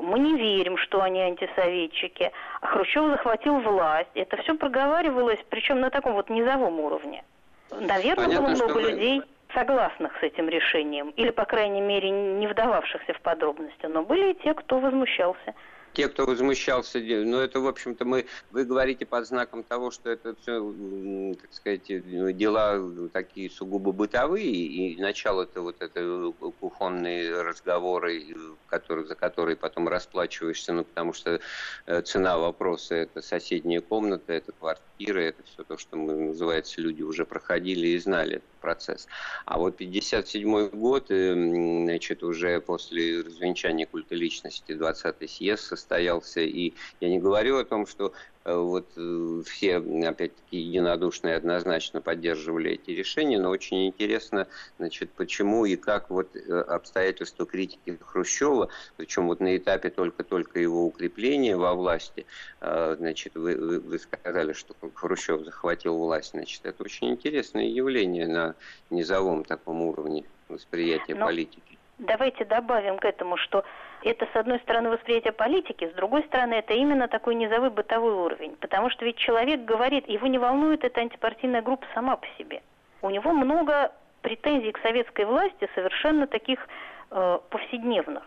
мы 0.00 0.18
не 0.18 0.36
верим, 0.36 0.76
что 0.76 1.02
они 1.02 1.20
антисоветчики. 1.20 2.32
А 2.60 2.66
Хрущев 2.66 3.10
захватил 3.10 3.58
власть. 3.60 4.10
Это 4.14 4.36
все 4.38 4.54
проговаривалось, 4.54 5.40
причем 5.48 5.80
на 5.80 5.90
таком 5.90 6.14
вот 6.14 6.30
низовом 6.30 6.80
уровне. 6.80 7.24
Наверное, 7.70 8.26
Понятно, 8.26 8.48
было 8.48 8.56
много 8.56 8.72
вы... 8.72 8.82
людей 8.90 9.22
согласных 9.54 10.18
с 10.18 10.22
этим 10.22 10.48
решением, 10.48 11.10
или, 11.10 11.30
по 11.30 11.44
крайней 11.44 11.80
мере, 11.80 12.10
не 12.10 12.46
вдававшихся 12.46 13.12
в 13.12 13.20
подробности, 13.20 13.86
но 13.86 14.02
были 14.02 14.32
и 14.32 14.34
те, 14.34 14.54
кто 14.54 14.78
возмущался 14.78 15.54
те, 15.92 16.08
кто 16.08 16.26
возмущался, 16.26 16.98
ну 16.98 17.38
это, 17.38 17.60
в 17.60 17.66
общем-то, 17.66 18.04
мы, 18.04 18.26
вы 18.50 18.64
говорите 18.64 19.06
под 19.06 19.26
знаком 19.26 19.62
того, 19.62 19.90
что 19.90 20.10
это 20.10 20.34
все, 20.40 21.34
так 21.40 21.52
сказать, 21.52 21.86
дела 21.86 22.80
такие 23.12 23.50
сугубо 23.50 23.92
бытовые, 23.92 24.46
и 24.46 25.00
начало 25.00 25.42
это 25.42 25.60
вот 25.60 25.76
это 25.80 26.32
кухонные 26.60 27.42
разговоры, 27.42 28.24
которые, 28.68 29.06
за 29.06 29.14
которые 29.14 29.56
потом 29.56 29.88
расплачиваешься, 29.88 30.72
ну 30.72 30.84
потому 30.84 31.12
что 31.12 31.40
э, 31.86 32.02
цена 32.02 32.38
вопроса 32.38 32.94
это 32.94 33.22
соседняя 33.22 33.80
комната, 33.80 34.32
это 34.32 34.52
квартира, 34.52 34.91
это 35.10 35.42
все 35.44 35.64
то, 35.64 35.76
что 35.76 35.96
мы, 35.96 36.14
называется, 36.14 36.80
люди 36.80 37.02
уже 37.02 37.24
проходили 37.24 37.88
и 37.88 37.98
знали 37.98 38.36
этот 38.36 38.48
процесс. 38.60 39.08
А 39.44 39.58
вот 39.58 39.76
57 39.76 40.68
год, 40.68 41.10
э, 41.10 41.34
значит, 41.34 42.22
уже 42.22 42.60
после 42.60 43.22
развенчания 43.22 43.86
культа 43.86 44.14
личности 44.14 44.72
20-й 44.72 45.28
съезд 45.28 45.64
состоялся, 45.64 46.40
и 46.40 46.74
я 47.00 47.08
не 47.08 47.18
говорю 47.18 47.58
о 47.58 47.64
том, 47.64 47.86
что 47.86 48.12
вот 48.44 48.88
э, 48.96 49.42
все, 49.46 49.76
опять-таки, 49.76 50.56
единодушно 50.56 51.28
и 51.28 51.32
однозначно 51.32 52.00
поддерживали 52.00 52.72
эти 52.72 52.90
решения, 52.90 53.38
но 53.38 53.50
очень 53.50 53.86
интересно, 53.86 54.48
значит, 54.78 55.10
почему 55.10 55.64
и 55.64 55.76
как 55.76 56.10
вот 56.10 56.34
э, 56.34 56.60
обстоятельства 56.60 57.46
критики 57.46 57.98
Хрущева, 58.00 58.68
причем 58.96 59.28
вот 59.28 59.40
на 59.40 59.56
этапе 59.56 59.90
только-только 59.90 60.58
его 60.58 60.84
укрепления 60.84 61.56
во 61.56 61.74
власти, 61.74 62.26
значит, 62.60 63.34
вы, 63.34 63.56
вы, 63.56 63.80
вы 63.80 63.98
сказали, 63.98 64.52
что 64.52 64.74
Хрущев 64.94 65.44
захватил 65.44 65.98
власть, 65.98 66.30
значит, 66.30 66.64
это 66.64 66.82
очень 66.82 67.10
интересное 67.10 67.64
явление 67.64 68.26
на 68.26 68.54
низовом 68.90 69.44
таком 69.44 69.82
уровне 69.82 70.24
восприятия 70.48 71.14
но... 71.14 71.26
политики. 71.26 71.78
Давайте 72.02 72.44
добавим 72.44 72.98
к 72.98 73.04
этому, 73.04 73.36
что 73.36 73.64
это, 74.02 74.26
с 74.32 74.36
одной 74.36 74.58
стороны, 74.58 74.90
восприятие 74.90 75.32
политики, 75.32 75.88
с 75.88 75.94
другой 75.94 76.24
стороны, 76.24 76.54
это 76.54 76.74
именно 76.74 77.06
такой 77.06 77.36
низовой 77.36 77.70
бытовой 77.70 78.12
уровень. 78.12 78.56
Потому 78.56 78.90
что 78.90 79.04
ведь 79.04 79.16
человек 79.16 79.60
говорит, 79.60 80.08
его 80.08 80.26
не 80.26 80.38
волнует 80.38 80.82
эта 80.82 81.00
антипартийная 81.00 81.62
группа 81.62 81.86
сама 81.94 82.16
по 82.16 82.26
себе. 82.36 82.60
У 83.02 83.10
него 83.10 83.32
много 83.32 83.92
претензий 84.20 84.72
к 84.72 84.78
советской 84.78 85.24
власти, 85.26 85.68
совершенно 85.76 86.26
таких 86.26 86.66
э, 87.10 87.38
повседневных 87.50 88.24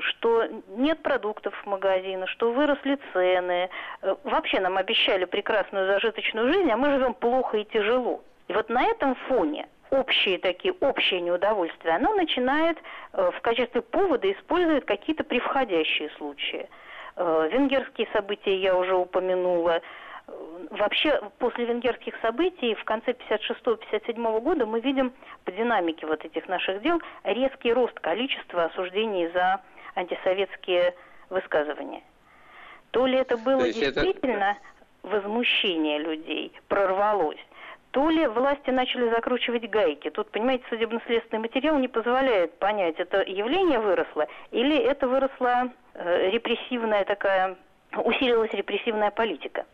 что 0.00 0.46
нет 0.76 1.02
продуктов 1.02 1.54
в 1.54 1.66
магазинах, 1.66 2.28
что 2.28 2.52
выросли 2.52 2.98
цены. 3.14 3.70
Э, 4.02 4.14
вообще 4.24 4.60
нам 4.60 4.76
обещали 4.76 5.24
прекрасную 5.24 5.86
зажиточную 5.86 6.52
жизнь, 6.52 6.70
а 6.70 6.76
мы 6.76 6.90
живем 6.90 7.14
плохо 7.14 7.56
и 7.56 7.64
тяжело. 7.64 8.20
И 8.48 8.52
вот 8.52 8.68
на 8.68 8.84
этом 8.84 9.14
фоне 9.14 9.66
общие 9.90 10.38
такие, 10.38 10.74
общее 10.80 11.20
неудовольствие, 11.20 11.94
оно 11.94 12.14
начинает 12.14 12.78
э, 13.12 13.30
в 13.30 13.40
качестве 13.40 13.82
повода 13.82 14.30
использовать 14.30 14.86
какие-то 14.86 15.24
превходящие 15.24 16.10
случаи. 16.16 16.68
Э, 17.16 17.48
венгерские 17.52 18.08
события 18.12 18.56
я 18.56 18.76
уже 18.76 18.94
упомянула. 18.94 19.80
Э, 20.26 20.32
вообще, 20.70 21.20
после 21.38 21.66
венгерских 21.66 22.14
событий 22.22 22.74
в 22.74 22.84
конце 22.84 23.12
56-57 23.12 24.40
года 24.40 24.66
мы 24.66 24.80
видим 24.80 25.12
по 25.44 25.52
динамике 25.52 26.06
вот 26.06 26.24
этих 26.24 26.48
наших 26.48 26.82
дел 26.82 27.00
резкий 27.24 27.72
рост 27.72 27.98
количества 28.00 28.64
осуждений 28.64 29.28
за 29.32 29.60
антисоветские 29.94 30.94
высказывания. 31.28 32.02
То 32.90 33.06
ли 33.06 33.18
это 33.18 33.36
было 33.36 33.62
действительно 33.64 34.56
это... 35.02 35.16
возмущение 35.16 35.98
людей, 35.98 36.52
прорвалось, 36.68 37.38
то 37.90 38.08
ли 38.08 38.26
власти 38.26 38.70
начали 38.70 39.08
закручивать 39.10 39.68
гайки. 39.68 40.10
Тут, 40.10 40.30
понимаете, 40.30 40.64
судебно-следственный 40.68 41.40
материал 41.40 41.78
не 41.78 41.88
позволяет 41.88 42.58
понять, 42.58 42.96
это 42.98 43.22
явление 43.22 43.80
выросло 43.80 44.26
или 44.50 44.76
это 44.76 45.08
выросла 45.08 45.70
э, 45.94 46.30
репрессивная 46.30 47.04
такая, 47.04 47.56
усилилась 47.96 48.52
репрессивная 48.52 49.10
политика. 49.10 49.66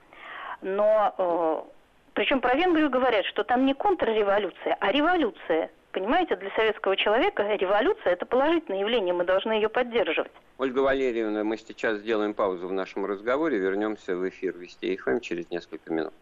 Но 0.62 1.14
э, 1.18 1.70
причем 2.14 2.40
про 2.40 2.54
Венгрию 2.54 2.88
говорят, 2.88 3.26
что 3.26 3.44
там 3.44 3.66
не 3.66 3.74
контрреволюция, 3.74 4.76
а 4.80 4.90
революция. 4.90 5.70
Понимаете, 5.92 6.36
для 6.36 6.50
советского 6.50 6.96
человека 6.96 7.42
революция– 7.42 8.12
это 8.14 8.26
положительное 8.26 8.80
явление, 8.80 9.14
мы 9.14 9.24
должны 9.24 9.52
ее 9.52 9.68
поддерживать. 9.68 10.32
Ольга 10.58 10.80
Валерьевна, 10.80 11.44
мы 11.44 11.56
сейчас 11.56 11.98
сделаем 11.98 12.34
паузу 12.34 12.68
в 12.68 12.72
нашем 12.72 13.04
разговоре, 13.06 13.58
вернемся 13.58 14.16
в 14.16 14.26
эфир 14.28 14.56
Вести 14.56 14.96
ФМ 14.96 15.20
через 15.20 15.50
несколько 15.50 15.92
минут. 15.92 16.12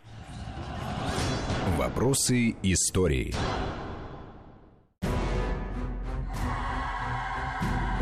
Вопросы 1.85 2.57
истории. 2.62 3.35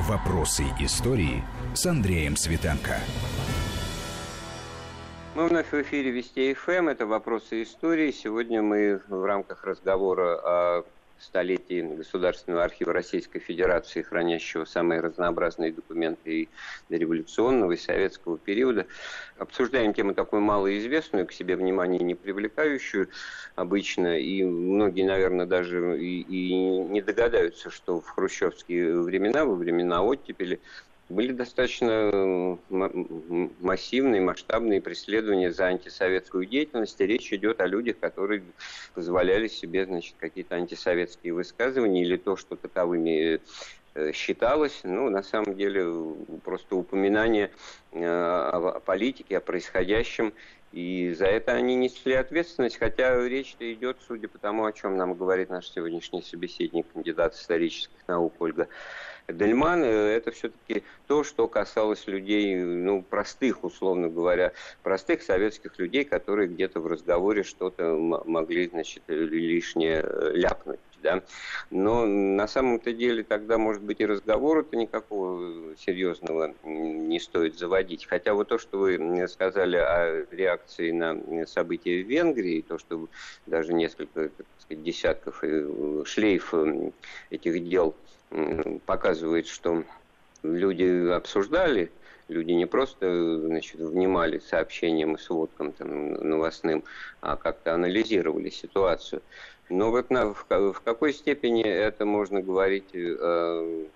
Вопросы 0.08 0.62
истории 0.78 1.42
с 1.74 1.84
Андреем 1.86 2.36
Светенко. 2.36 3.00
Мы 5.34 5.48
вновь 5.48 5.72
в 5.72 5.82
эфире 5.82 6.12
Вести 6.12 6.54
ФМ. 6.54 6.90
Это 6.90 7.06
«Вопросы 7.06 7.64
истории». 7.64 8.12
Сегодня 8.12 8.62
мы 8.62 9.00
в 9.08 9.24
рамках 9.24 9.64
разговора 9.64 10.38
о 10.44 10.84
столетии 11.22 11.80
Государственного 11.80 12.64
архива 12.64 12.92
Российской 12.92 13.38
Федерации, 13.38 14.02
хранящего 14.02 14.64
самые 14.64 15.00
разнообразные 15.00 15.72
документы 15.72 16.42
и 16.42 16.48
дореволюционного, 16.88 17.72
и 17.72 17.76
советского 17.76 18.38
периода. 18.38 18.86
Обсуждаем 19.38 19.94
тему 19.94 20.14
такую 20.14 20.42
малоизвестную, 20.42 21.26
к 21.26 21.32
себе 21.32 21.56
внимание 21.56 22.00
не 22.00 22.14
привлекающую 22.14 23.08
обычно, 23.54 24.18
и 24.18 24.42
многие, 24.44 25.06
наверное, 25.06 25.46
даже 25.46 25.98
и, 26.00 26.20
и 26.22 26.54
не 26.54 27.00
догадаются, 27.00 27.70
что 27.70 28.00
в 28.00 28.08
хрущевские 28.08 29.00
времена, 29.00 29.44
во 29.44 29.54
времена 29.54 30.02
оттепели, 30.02 30.60
были 31.12 31.32
достаточно 31.32 32.58
массивные, 32.68 34.20
масштабные 34.20 34.80
преследования 34.80 35.52
за 35.52 35.66
антисоветскую 35.66 36.46
деятельность. 36.46 36.98
Речь 37.00 37.32
идет 37.32 37.60
о 37.60 37.66
людях, 37.66 37.98
которые 38.00 38.42
позволяли 38.94 39.48
себе 39.48 39.84
значит, 39.84 40.16
какие-то 40.18 40.56
антисоветские 40.56 41.34
высказывания 41.34 42.02
или 42.02 42.16
то, 42.16 42.36
что 42.36 42.56
таковыми 42.56 43.40
э, 43.94 44.12
считалось, 44.12 44.80
ну, 44.84 45.10
на 45.10 45.22
самом 45.22 45.54
деле, 45.54 45.86
просто 46.44 46.76
упоминание 46.76 47.50
э, 47.92 48.04
о 48.04 48.80
политике, 48.80 49.38
о 49.38 49.40
происходящем, 49.40 50.32
и 50.72 51.12
за 51.12 51.26
это 51.26 51.52
они 51.52 51.76
несли 51.76 52.14
ответственность, 52.14 52.78
хотя 52.78 53.14
речь-то 53.28 53.70
идет, 53.72 53.98
судя 54.08 54.28
по 54.28 54.38
тому, 54.38 54.64
о 54.64 54.72
чем 54.72 54.96
нам 54.96 55.12
говорит 55.12 55.50
наш 55.50 55.68
сегодняшний 55.68 56.22
собеседник, 56.22 56.86
кандидат 56.94 57.34
исторических 57.34 57.98
наук 58.08 58.34
Ольга 58.40 58.68
Дельман, 59.28 59.82
э, 59.84 59.88
это 59.88 60.30
все-таки 60.30 60.82
то, 61.06 61.24
что 61.24 61.48
касалось 61.48 62.06
людей, 62.06 62.56
ну, 62.56 63.02
простых, 63.02 63.64
условно 63.64 64.08
говоря, 64.08 64.52
простых 64.82 65.22
советских 65.22 65.78
людей, 65.78 66.04
которые 66.04 66.48
где-то 66.48 66.80
в 66.80 66.86
разговоре 66.86 67.42
что-то 67.42 67.94
могли, 67.94 68.68
значит, 68.68 69.02
лишнее 69.06 70.02
э, 70.04 70.32
ляпнуть. 70.34 70.80
Да? 71.02 71.20
Но 71.70 72.06
на 72.06 72.46
самом-то 72.46 72.92
деле 72.92 73.24
тогда, 73.24 73.58
может 73.58 73.82
быть, 73.82 74.00
и 74.00 74.06
разговора-то 74.06 74.76
никакого 74.76 75.76
серьезного 75.76 76.54
не 76.62 77.18
стоит 77.18 77.58
заводить. 77.58 78.06
Хотя 78.06 78.34
вот 78.34 78.48
то, 78.48 78.58
что 78.58 78.78
вы 78.78 79.26
сказали 79.26 79.76
о 79.76 80.24
реакции 80.30 80.92
на 80.92 81.46
события 81.46 82.04
в 82.04 82.06
Венгрии, 82.06 82.62
то, 82.62 82.78
что 82.78 83.08
даже 83.46 83.72
несколько 83.72 84.28
так 84.28 84.46
сказать, 84.60 84.84
десятков 84.84 85.42
шлейф 86.06 86.54
этих 87.30 87.68
дел 87.68 87.96
показывает, 88.86 89.46
что 89.46 89.84
люди 90.42 91.10
обсуждали, 91.10 91.90
люди 92.28 92.52
не 92.52 92.66
просто 92.66 93.38
значит, 93.40 93.80
внимали 93.80 94.38
сообщениям 94.38 95.14
и 95.14 95.18
сводкам 95.18 95.72
там, 95.72 96.14
новостным, 96.14 96.84
а 97.20 97.36
как-то 97.36 97.74
анализировали 97.74 98.50
ситуацию. 98.50 99.22
Но 99.68 99.90
вот 99.90 100.10
на, 100.10 100.34
в, 100.34 100.46
в 100.48 100.80
какой 100.84 101.12
степени 101.12 101.64
это 101.64 102.04
можно 102.04 102.42
говорить 102.42 102.90
э, 102.94 103.86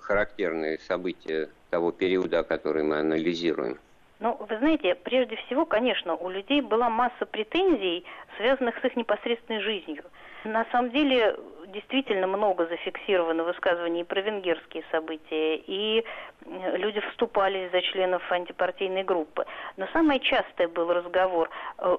характерные 0.00 0.78
события 0.86 1.50
того 1.70 1.92
периода, 1.92 2.42
который 2.42 2.82
мы 2.82 2.98
анализируем? 2.98 3.78
Ну, 4.20 4.36
вы 4.40 4.58
знаете, 4.58 4.96
прежде 4.96 5.36
всего, 5.36 5.64
конечно, 5.64 6.16
у 6.16 6.28
людей 6.28 6.60
была 6.60 6.90
масса 6.90 7.24
претензий, 7.24 8.04
связанных 8.36 8.76
с 8.80 8.84
их 8.84 8.96
непосредственной 8.96 9.60
жизнью. 9.60 10.04
На 10.44 10.64
самом 10.72 10.90
деле, 10.90 11.36
действительно 11.68 12.26
много 12.26 12.66
зафиксировано 12.66 13.44
высказываний 13.44 14.04
про 14.04 14.20
венгерские 14.20 14.84
события, 14.90 15.56
и 15.56 16.04
люди 16.46 17.00
вступали 17.10 17.68
за 17.72 17.80
членов 17.82 18.22
антипартийной 18.30 19.04
группы. 19.04 19.46
Но 19.76 19.86
самый 19.92 20.18
частый 20.18 20.66
был 20.66 20.92
разговор, 20.92 21.50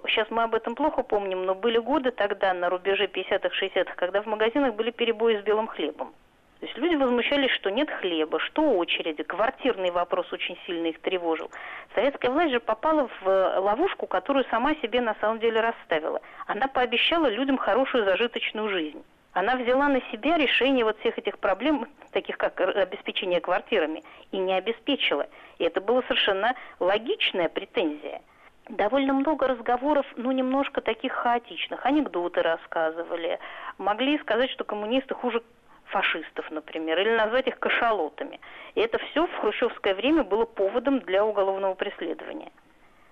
сейчас 0.07 0.27
э, 0.29 0.33
мы 0.33 0.43
об 0.43 0.55
этом 0.55 0.75
плохо 0.75 1.03
помним, 1.03 1.45
но 1.45 1.55
были 1.55 1.77
годы 1.77 2.11
тогда, 2.11 2.53
на 2.53 2.69
рубеже 2.69 3.05
50-х, 3.05 3.49
60-х, 3.49 3.95
когда 3.95 4.21
в 4.21 4.25
магазинах 4.25 4.75
были 4.75 4.91
перебои 4.91 5.37
с 5.37 5.43
белым 5.43 5.67
хлебом. 5.67 6.13
То 6.59 6.65
есть 6.65 6.77
люди 6.77 6.95
возмущались, 6.95 7.51
что 7.51 7.71
нет 7.71 7.89
хлеба, 7.89 8.39
что 8.39 8.73
очереди. 8.73 9.23
Квартирный 9.23 9.91
вопрос 9.91 10.31
очень 10.33 10.57
сильно 10.65 10.87
их 10.87 10.99
тревожил. 10.99 11.49
Советская 11.95 12.31
власть 12.31 12.51
же 12.51 12.59
попала 12.59 13.09
в 13.21 13.59
ловушку, 13.59 14.07
которую 14.07 14.43
сама 14.51 14.75
себе 14.75 14.99
на 14.99 15.15
самом 15.21 15.39
деле 15.39 15.61
расставила. 15.61 16.19
Она 16.47 16.67
пообещала 16.67 17.27
людям 17.27 17.57
хорошую 17.57 18.03
зажиточную 18.03 18.67
жизнь. 18.69 19.01
Она 19.31 19.55
взяла 19.55 19.87
на 19.87 20.01
себя 20.11 20.37
решение 20.37 20.83
вот 20.83 20.99
всех 20.99 21.17
этих 21.17 21.39
проблем, 21.39 21.87
таких 22.11 22.37
как 22.37 22.59
обеспечение 22.59 23.39
квартирами, 23.39 24.03
и 24.31 24.37
не 24.37 24.53
обеспечила. 24.53 25.27
И 25.59 25.63
это 25.63 25.79
была 25.79 26.01
совершенно 26.01 26.55
логичная 26.79 27.47
претензия 27.47 28.21
довольно 28.69 29.13
много 29.13 29.47
разговоров, 29.47 30.05
ну, 30.15 30.31
немножко 30.31 30.81
таких 30.81 31.11
хаотичных. 31.13 31.85
Анекдоты 31.85 32.43
рассказывали. 32.43 33.39
Могли 33.77 34.19
сказать, 34.19 34.51
что 34.51 34.63
коммунисты 34.63 35.15
хуже 35.15 35.41
фашистов, 35.89 36.49
например, 36.51 36.99
или 36.99 37.15
назвать 37.15 37.47
их 37.47 37.59
кашалотами. 37.59 38.39
И 38.75 38.81
это 38.81 38.97
все 38.97 39.25
в 39.25 39.35
хрущевское 39.39 39.95
время 39.95 40.23
было 40.23 40.45
поводом 40.45 40.99
для 40.99 41.25
уголовного 41.25 41.73
преследования. 41.73 42.51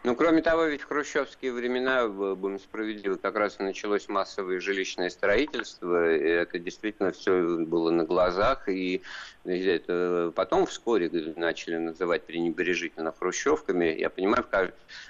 Ну, 0.04 0.16
кроме 0.16 0.42
того, 0.42 0.66
ведь 0.66 0.82
в 0.82 0.88
хрущевские 0.88 1.52
времена, 1.52 2.08
будем 2.08 2.60
справедливы, 2.60 3.18
как 3.18 3.36
раз 3.36 3.60
началось 3.60 4.08
массовое 4.08 4.60
жилищное 4.60 5.10
строительство, 5.10 6.16
и 6.16 6.20
это 6.20 6.60
действительно 6.60 7.12
все 7.12 7.58
было 7.66 7.90
на 7.90 8.06
глазах, 8.06 8.70
и 8.70 9.02
это 9.44 10.32
потом 10.36 10.66
вскоре 10.68 11.10
начали 11.36 11.78
называть 11.78 12.26
пренебрежительно 12.26 13.12
хрущевками. 13.12 13.86
Я 13.86 14.10
понимаю, 14.10 14.46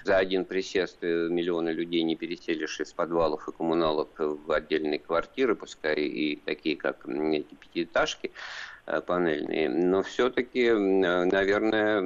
за 0.04 0.16
один 0.16 0.44
присест 0.44 1.02
миллионы 1.02 1.70
людей 1.70 2.02
не 2.02 2.16
переселишь 2.16 2.80
из 2.80 2.92
подвалов 2.92 3.46
и 3.46 3.52
коммуналок 3.52 4.08
в 4.18 4.50
отдельные 4.50 4.98
квартиры, 4.98 5.54
пускай 5.54 5.96
и 5.96 6.36
такие, 6.36 6.76
как 6.76 7.06
эти 7.06 7.54
пятиэтажки, 7.54 8.32
Э, 8.77 8.77
панельные. 9.06 9.68
Но 9.68 10.02
все-таки, 10.02 10.70
наверное, 10.70 12.00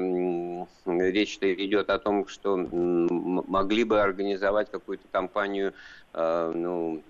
речь 0.86 1.38
идет 1.40 1.90
о 1.90 1.98
том, 1.98 2.26
что 2.26 2.56
могли 2.56 3.84
бы 3.84 4.00
организовать 4.00 4.70
какую-то 4.70 5.04
кампанию 5.10 5.68
э, 5.70 5.74
ну, 6.14 7.02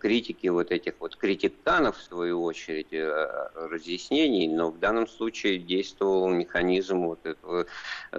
критики 0.00 0.46
вот 0.46 0.70
этих 0.70 0.94
вот 1.00 1.16
критиканов, 1.16 1.96
в 1.96 2.02
свою 2.02 2.42
очередь, 2.42 2.92
э, 2.92 3.48
разъяснений, 3.54 4.48
но 4.48 4.70
в 4.70 4.78
данном 4.78 5.08
случае 5.08 5.58
действовал 5.58 6.28
механизм 6.28 7.06
вот 7.06 7.26
этого 7.26 7.66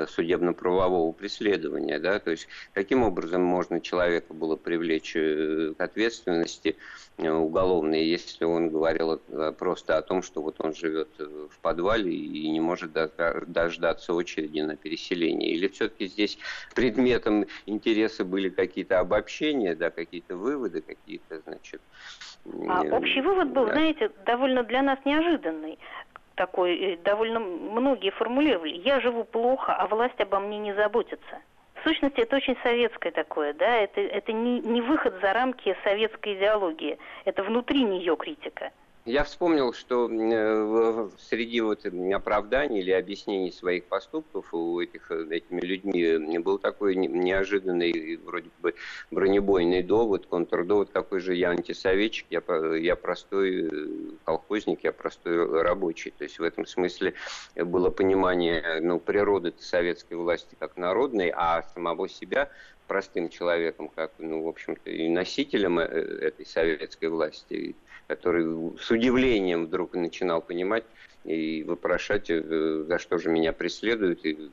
судебно-правового 0.08 1.12
преследования, 1.14 2.00
да, 2.00 2.20
то 2.20 2.32
есть 2.32 2.48
каким 2.74 3.04
образом 3.04 3.42
можно 3.42 3.80
человека 3.80 4.34
было 4.34 4.56
привлечь 4.56 5.14
к 5.14 5.76
ответственности, 5.80 6.76
Э, 7.18 7.32
уголовные, 7.32 8.08
если 8.10 8.46
он 8.46 8.70
говорил 8.70 9.20
э, 9.28 9.52
просто 9.58 9.98
о 9.98 10.04
том, 10.04 10.22
что 10.22 10.42
вот 10.42 10.58
он 10.60 10.76
живет 10.76 11.10
э, 11.18 11.48
в 11.50 11.60
подвале 11.60 12.14
и 12.14 12.50
не 12.50 12.60
может 12.60 12.92
дождаться 13.48 14.14
очереди 14.14 14.60
на 14.60 14.76
переселение. 14.76 15.52
Или 15.52 15.68
все-таки 15.68 16.08
здесь 16.08 16.38
предметом 16.76 17.46
интереса 17.66 18.24
были 18.24 18.50
какие-то 18.50 19.00
обобщения, 19.00 19.74
да, 19.74 19.90
какие-то 20.18 20.36
выводы, 20.36 20.82
какие-то, 20.82 21.40
значит... 21.42 21.82
А 22.70 22.82
общий 22.96 23.22
вывод 23.22 23.50
был, 23.50 23.66
да. 23.66 23.74
знаете, 23.74 24.12
довольно 24.26 24.64
для 24.64 24.82
нас 24.82 25.00
неожиданный 25.06 25.78
такой, 26.36 27.00
довольно 27.04 27.40
многие 27.40 28.12
формулировали. 28.12 28.74
Я 28.86 29.02
живу 29.02 29.24
плохо, 29.24 29.74
а 29.74 29.88
власть 29.88 30.20
обо 30.20 30.40
мне 30.40 30.60
не 30.60 30.74
заботится 30.74 31.42
сущности, 31.84 32.22
это 32.22 32.36
очень 32.36 32.58
советское 32.64 33.12
такое, 33.12 33.54
да, 33.54 33.78
это, 33.78 34.02
это 34.02 34.34
не, 34.34 34.60
не 34.60 34.82
выход 34.82 35.14
за 35.22 35.32
рамки 35.32 35.76
советской 35.84 36.36
идеологии, 36.36 36.98
это 37.24 37.44
внутри 37.44 37.84
нее 37.84 38.18
критика. 38.18 38.72
Я 39.08 39.24
вспомнил, 39.24 39.72
что 39.72 40.10
э, 40.12 41.10
среди 41.18 41.62
вот 41.62 41.86
оправданий 41.86 42.82
или 42.82 42.92
объяснений 42.92 43.54
своих 43.54 43.86
поступков 43.86 44.54
у 44.54 44.82
этих 44.82 45.10
э, 45.12 45.28
этими 45.30 45.62
людьми 45.62 46.38
был 46.40 46.60
такой 46.60 46.98
неожиданный, 46.98 48.18
вроде 48.18 48.50
бы 48.60 48.76
бронебойный 49.10 49.82
довод, 49.82 50.26
контрдовод, 50.26 50.90
какой 50.92 51.22
же 51.22 51.36
я 51.36 51.52
антисоветчик, 51.52 52.28
я, 52.30 52.44
я 52.76 52.98
простой 52.98 53.70
э, 53.70 53.70
колхозник, 54.26 54.84
я 54.84 54.92
простой 54.92 55.62
рабочий. 55.62 56.12
То 56.12 56.26
есть 56.26 56.38
в 56.38 56.44
этом 56.44 56.66
смысле 56.66 57.14
было 57.56 57.90
понимание 57.90 58.82
ну, 58.82 59.00
природы 59.00 59.54
советской 59.58 60.16
власти 60.16 60.58
как 60.60 60.76
народной, 60.76 61.32
а 61.34 61.64
самого 61.74 62.10
себя 62.10 62.50
простым 62.88 63.30
человеком, 63.30 63.90
как, 63.90 64.12
ну, 64.18 64.44
в 64.44 64.48
общем-то, 64.50 64.90
и 64.90 65.08
носителем 65.08 65.80
этой 65.80 66.46
советской 66.46 67.10
власти, 67.10 67.76
который 68.08 68.46
с 68.80 68.90
удивлением 68.90 69.66
вдруг 69.66 69.94
начинал 69.94 70.42
понимать 70.42 70.84
и 71.24 71.64
вопрошать, 71.64 72.30
э, 72.30 72.42
за 72.88 73.00
что 73.00 73.18
же 73.18 73.30
меня 73.30 73.54
преследуют, 73.54 74.26
и 74.26 74.50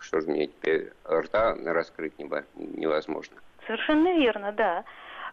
что 0.00 0.20
же 0.20 0.28
мне 0.28 0.48
теперь 0.48 0.92
рта 1.08 1.56
раскрыть 1.64 2.12
невозможно. 2.56 3.36
Совершенно 3.66 4.18
верно, 4.18 4.52
да. 4.52 4.84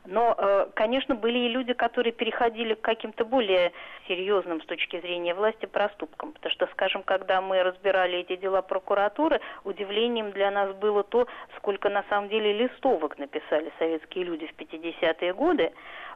Но, 0.05 0.35
э, 0.37 0.67
конечно, 0.73 1.15
были 1.15 1.39
и 1.39 1.47
люди, 1.47 1.73
которые 1.73 2.11
переходили 2.11 2.73
к 2.73 2.81
каким-то 2.81 3.23
более 3.23 3.71
серьезным 4.07 4.61
с 4.61 4.65
точки 4.65 4.99
зрения 4.99 5.33
власти 5.33 5.65
проступкам. 5.65 6.33
Потому 6.33 6.51
что, 6.51 6.67
скажем, 6.73 7.03
когда 7.03 7.41
мы 7.41 7.63
разбирали 7.63 8.19
эти 8.19 8.35
дела 8.35 8.61
прокуратуры, 8.61 9.39
удивлением 9.63 10.31
для 10.31 10.51
нас 10.51 10.75
было 10.75 11.03
то, 11.03 11.27
сколько 11.57 11.89
на 11.89 12.03
самом 12.09 12.27
деле 12.29 12.51
листовок 12.51 13.17
написали 13.17 13.71
советские 13.79 14.25
люди 14.25 14.47
в 14.47 14.59
50-е 14.59 15.33
годы. 15.33 15.71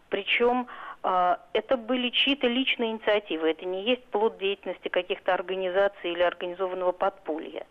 Причем 0.10 0.68
это 1.02 1.78
были 1.78 2.10
чьи-то 2.10 2.48
личные 2.48 2.92
инициативы, 2.92 3.52
это 3.52 3.66
не 3.66 3.84
есть 3.84 4.04
плод 4.06 4.38
деятельности 4.38 4.88
каких-то 4.88 5.34
организаций 5.34 6.12
или 6.12 6.22
организованного 6.22 6.92
подполья. 6.92 7.66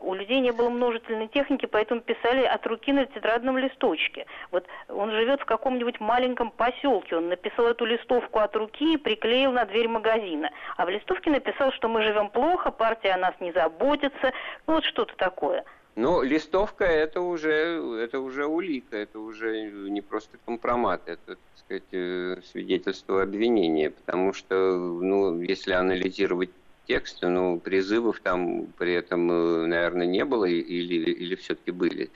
У 0.00 0.14
людей 0.14 0.40
не 0.40 0.50
было 0.50 0.70
множительной 0.70 1.28
техники, 1.28 1.66
поэтому 1.66 2.00
писали 2.00 2.42
от 2.44 2.66
руки 2.66 2.90
на 2.90 3.04
тетрадном 3.04 3.58
листочке. 3.58 4.24
Вот 4.50 4.66
он 4.88 5.10
живет 5.10 5.42
в 5.42 5.44
каком-нибудь 5.44 6.00
маленьком 6.00 6.50
поселке, 6.50 7.16
он 7.16 7.28
написал 7.28 7.66
эту 7.66 7.84
листовку 7.84 8.38
от 8.38 8.56
руки 8.56 8.94
и 8.94 8.96
приклеил 8.96 9.52
на 9.52 9.66
дверь 9.66 9.88
магазина. 9.88 10.50
А 10.78 10.86
в 10.86 10.88
листовке 10.88 11.30
написал, 11.30 11.70
что 11.72 11.88
мы 11.88 12.02
живем 12.02 12.30
плохо, 12.30 12.70
партия 12.70 13.10
о 13.10 13.18
нас 13.18 13.34
не 13.40 13.52
заботится, 13.52 14.32
ну 14.66 14.74
вот 14.74 14.84
что-то 14.84 15.14
такое. 15.16 15.64
Но 15.96 16.22
листовка 16.22 16.84
это 16.84 17.20
уже, 17.20 17.82
это 18.00 18.20
уже 18.20 18.46
улика, 18.46 18.96
это 18.96 19.18
уже 19.18 19.70
не 19.70 20.00
просто 20.00 20.38
компромат, 20.46 21.02
это, 21.06 21.34
так 21.34 21.38
сказать, 21.56 21.92
э, 21.92 22.36
свидетельство 22.44 23.22
обвинения, 23.22 23.90
потому 23.90 24.32
что, 24.32 24.54
ну, 24.76 25.40
если 25.40 25.72
анализировать 25.72 26.50
текста, 26.86 27.28
ну, 27.28 27.58
призывов 27.58 28.20
там 28.20 28.66
при 28.78 28.94
этом, 28.94 29.30
э, 29.30 29.66
наверное, 29.66 30.06
не 30.06 30.24
было 30.24 30.44
или, 30.44 31.10
или 31.10 31.34
все-таки 31.34 31.70
были? 31.70 32.10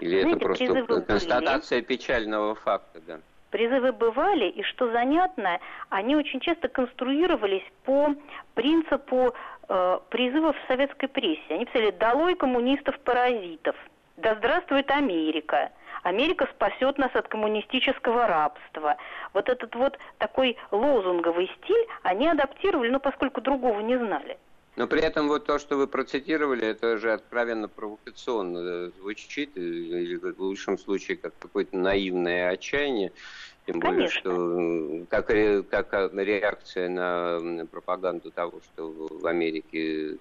Или 0.00 0.20
Знаете, 0.20 0.30
это 0.30 0.38
просто 0.38 1.02
констатация 1.02 1.78
были. 1.78 1.86
печального 1.86 2.54
факта, 2.54 3.00
да? 3.06 3.20
Призывы 3.50 3.92
бывали, 3.92 4.50
и 4.50 4.62
что 4.62 4.90
занятно, 4.92 5.60
они 5.88 6.16
очень 6.16 6.40
часто 6.40 6.68
конструировались 6.68 7.64
по 7.84 8.14
принципу 8.54 9.34
призывов 9.66 10.56
в 10.56 10.66
советской 10.68 11.08
прессе. 11.08 11.42
Они 11.50 11.64
писали 11.64 11.90
«Долой 11.90 12.34
коммунистов-паразитов», 12.34 13.76
«Да 14.16 14.34
здравствует 14.36 14.90
Америка», 14.90 15.70
Америка 16.06 16.48
спасет 16.54 16.98
нас 16.98 17.10
от 17.14 17.26
коммунистического 17.26 18.28
рабства. 18.28 18.96
Вот 19.32 19.48
этот 19.48 19.74
вот 19.74 19.98
такой 20.18 20.56
лозунговый 20.70 21.50
стиль 21.58 21.86
они 22.04 22.28
адаптировали, 22.28 22.90
ну, 22.90 23.00
поскольку 23.00 23.40
другого 23.40 23.80
не 23.80 23.98
знали. 23.98 24.38
Но 24.76 24.86
при 24.86 25.00
этом 25.00 25.26
вот 25.26 25.46
то, 25.46 25.58
что 25.58 25.76
вы 25.76 25.88
процитировали, 25.88 26.64
это 26.64 26.98
же 26.98 27.12
откровенно 27.12 27.66
провокационно 27.66 28.90
звучит, 28.90 29.56
или 29.56 30.16
в 30.16 30.38
лучшем 30.38 30.78
случае 30.78 31.16
как 31.16 31.32
какое-то 31.40 31.76
наивное 31.76 32.50
отчаяние. 32.50 33.10
Тем 33.66 33.80
более, 33.80 34.08
Конечно. 34.08 34.20
что 34.20 35.06
как, 35.10 35.26
как 35.90 36.14
реакция 36.14 36.88
на 36.88 37.66
пропаганду 37.66 38.30
того, 38.30 38.60
что 38.60 38.92
в 39.10 39.26
Америке 39.26 40.18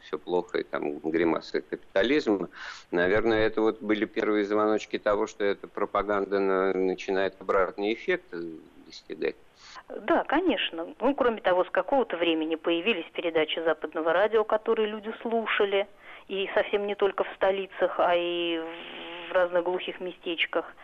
все 0.00 0.18
плохо 0.18 0.58
и 0.58 0.62
там 0.64 0.98
гримасы 0.98 1.60
капитализма, 1.60 2.48
наверное, 2.90 3.46
это 3.46 3.62
вот 3.62 3.80
были 3.80 4.04
первые 4.04 4.44
звоночки 4.44 4.98
того, 4.98 5.28
что 5.28 5.44
эта 5.44 5.68
пропаганда 5.68 6.40
начинает 6.74 7.40
обратный 7.40 7.94
эффект 7.94 8.34
достигать. 8.84 9.36
Да, 9.88 10.24
конечно. 10.24 10.88
Ну, 11.00 11.14
кроме 11.14 11.40
того, 11.40 11.64
с 11.64 11.70
какого-то 11.70 12.16
времени 12.16 12.56
появились 12.56 13.06
передачи 13.12 13.60
западного 13.60 14.12
радио, 14.12 14.42
которые 14.42 14.88
люди 14.88 15.14
слушали, 15.22 15.86
и 16.26 16.50
совсем 16.52 16.86
не 16.88 16.96
только 16.96 17.22
в 17.22 17.28
столицах, 17.36 17.94
а 17.98 18.14
и 18.16 18.60
в 19.30 19.32
разных 19.32 19.62
глухих 19.62 20.00
местечках. 20.00 20.74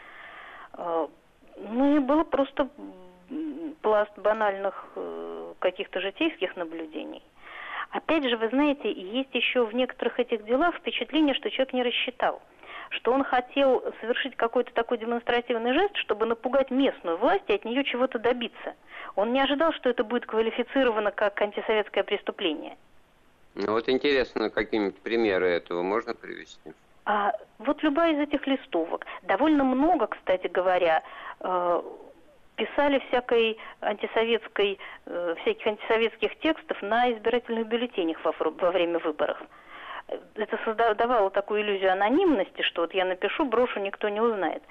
Ну 1.57 1.97
и 1.97 1.99
было 1.99 2.25
просто 2.25 2.69
пласт 3.83 4.17
банальных 4.19 4.87
э, 4.97 5.53
каких-то 5.59 6.01
житейских 6.01 6.57
наблюдений. 6.57 7.23
Опять 7.91 8.29
же, 8.29 8.37
вы 8.37 8.49
знаете, 8.49 8.91
есть 8.91 9.35
еще 9.35 9.65
в 9.65 9.75
некоторых 9.75 10.19
этих 10.19 10.45
делах 10.45 10.75
впечатление, 10.77 11.35
что 11.35 11.51
человек 11.51 11.73
не 11.73 11.83
рассчитал 11.83 12.43
что 12.91 13.13
он 13.13 13.25
хотел 13.25 13.83
совершить 14.01 14.37
какой-то 14.37 14.73
такой 14.73 14.99
демонстративный 14.99 15.73
жест, 15.73 15.97
чтобы 15.97 16.27
напугать 16.27 16.71
местную 16.71 17.17
власть 17.17 17.45
и 17.49 17.55
от 17.55 17.65
нее 17.65 17.85
чего-то 17.85 18.19
добиться. 18.19 18.75
Он 19.17 19.33
не 19.33 19.41
ожидал, 19.41 19.73
что 19.73 19.91
это 19.91 20.05
будет 20.05 20.27
квалифицировано 20.27 21.11
как 21.11 21.41
антисоветское 21.41 22.05
преступление. 22.05 22.77
Ну 23.55 23.73
вот 23.73 23.89
интересно, 23.89 24.51
какие-нибудь 24.51 24.99
примеры 24.99 25.49
этого 25.49 25.83
можно 25.83 26.15
привести? 26.15 26.73
А, 27.07 27.33
вот 27.59 27.83
любая 27.83 28.15
из 28.15 28.19
этих 28.21 28.47
листовок. 28.47 29.07
Довольно 29.23 29.65
много, 29.65 30.07
кстати 30.07 30.47
говоря, 30.47 31.03
э, 31.41 31.83
писали 32.57 32.99
всякой 33.09 33.59
антисоветской, 33.81 34.79
э, 35.07 35.35
всяких 35.43 35.67
антисоветских 35.67 36.39
текстов 36.39 36.81
на 36.83 37.13
избирательных 37.13 37.67
бюллетенях 37.67 38.19
во, 38.25 38.71
время 38.71 38.99
выборов. 39.01 39.39
Это 40.35 40.59
создавало 40.65 41.31
такую 41.31 41.63
иллюзию 41.63 41.93
анонимности, 41.93 42.63
что 42.63 42.83
вот 42.83 42.95
я 42.95 43.05
напишу, 43.05 43.47
брошу, 43.47 43.81
никто 43.81 44.09
не 44.09 44.21
узнает. 44.21 44.63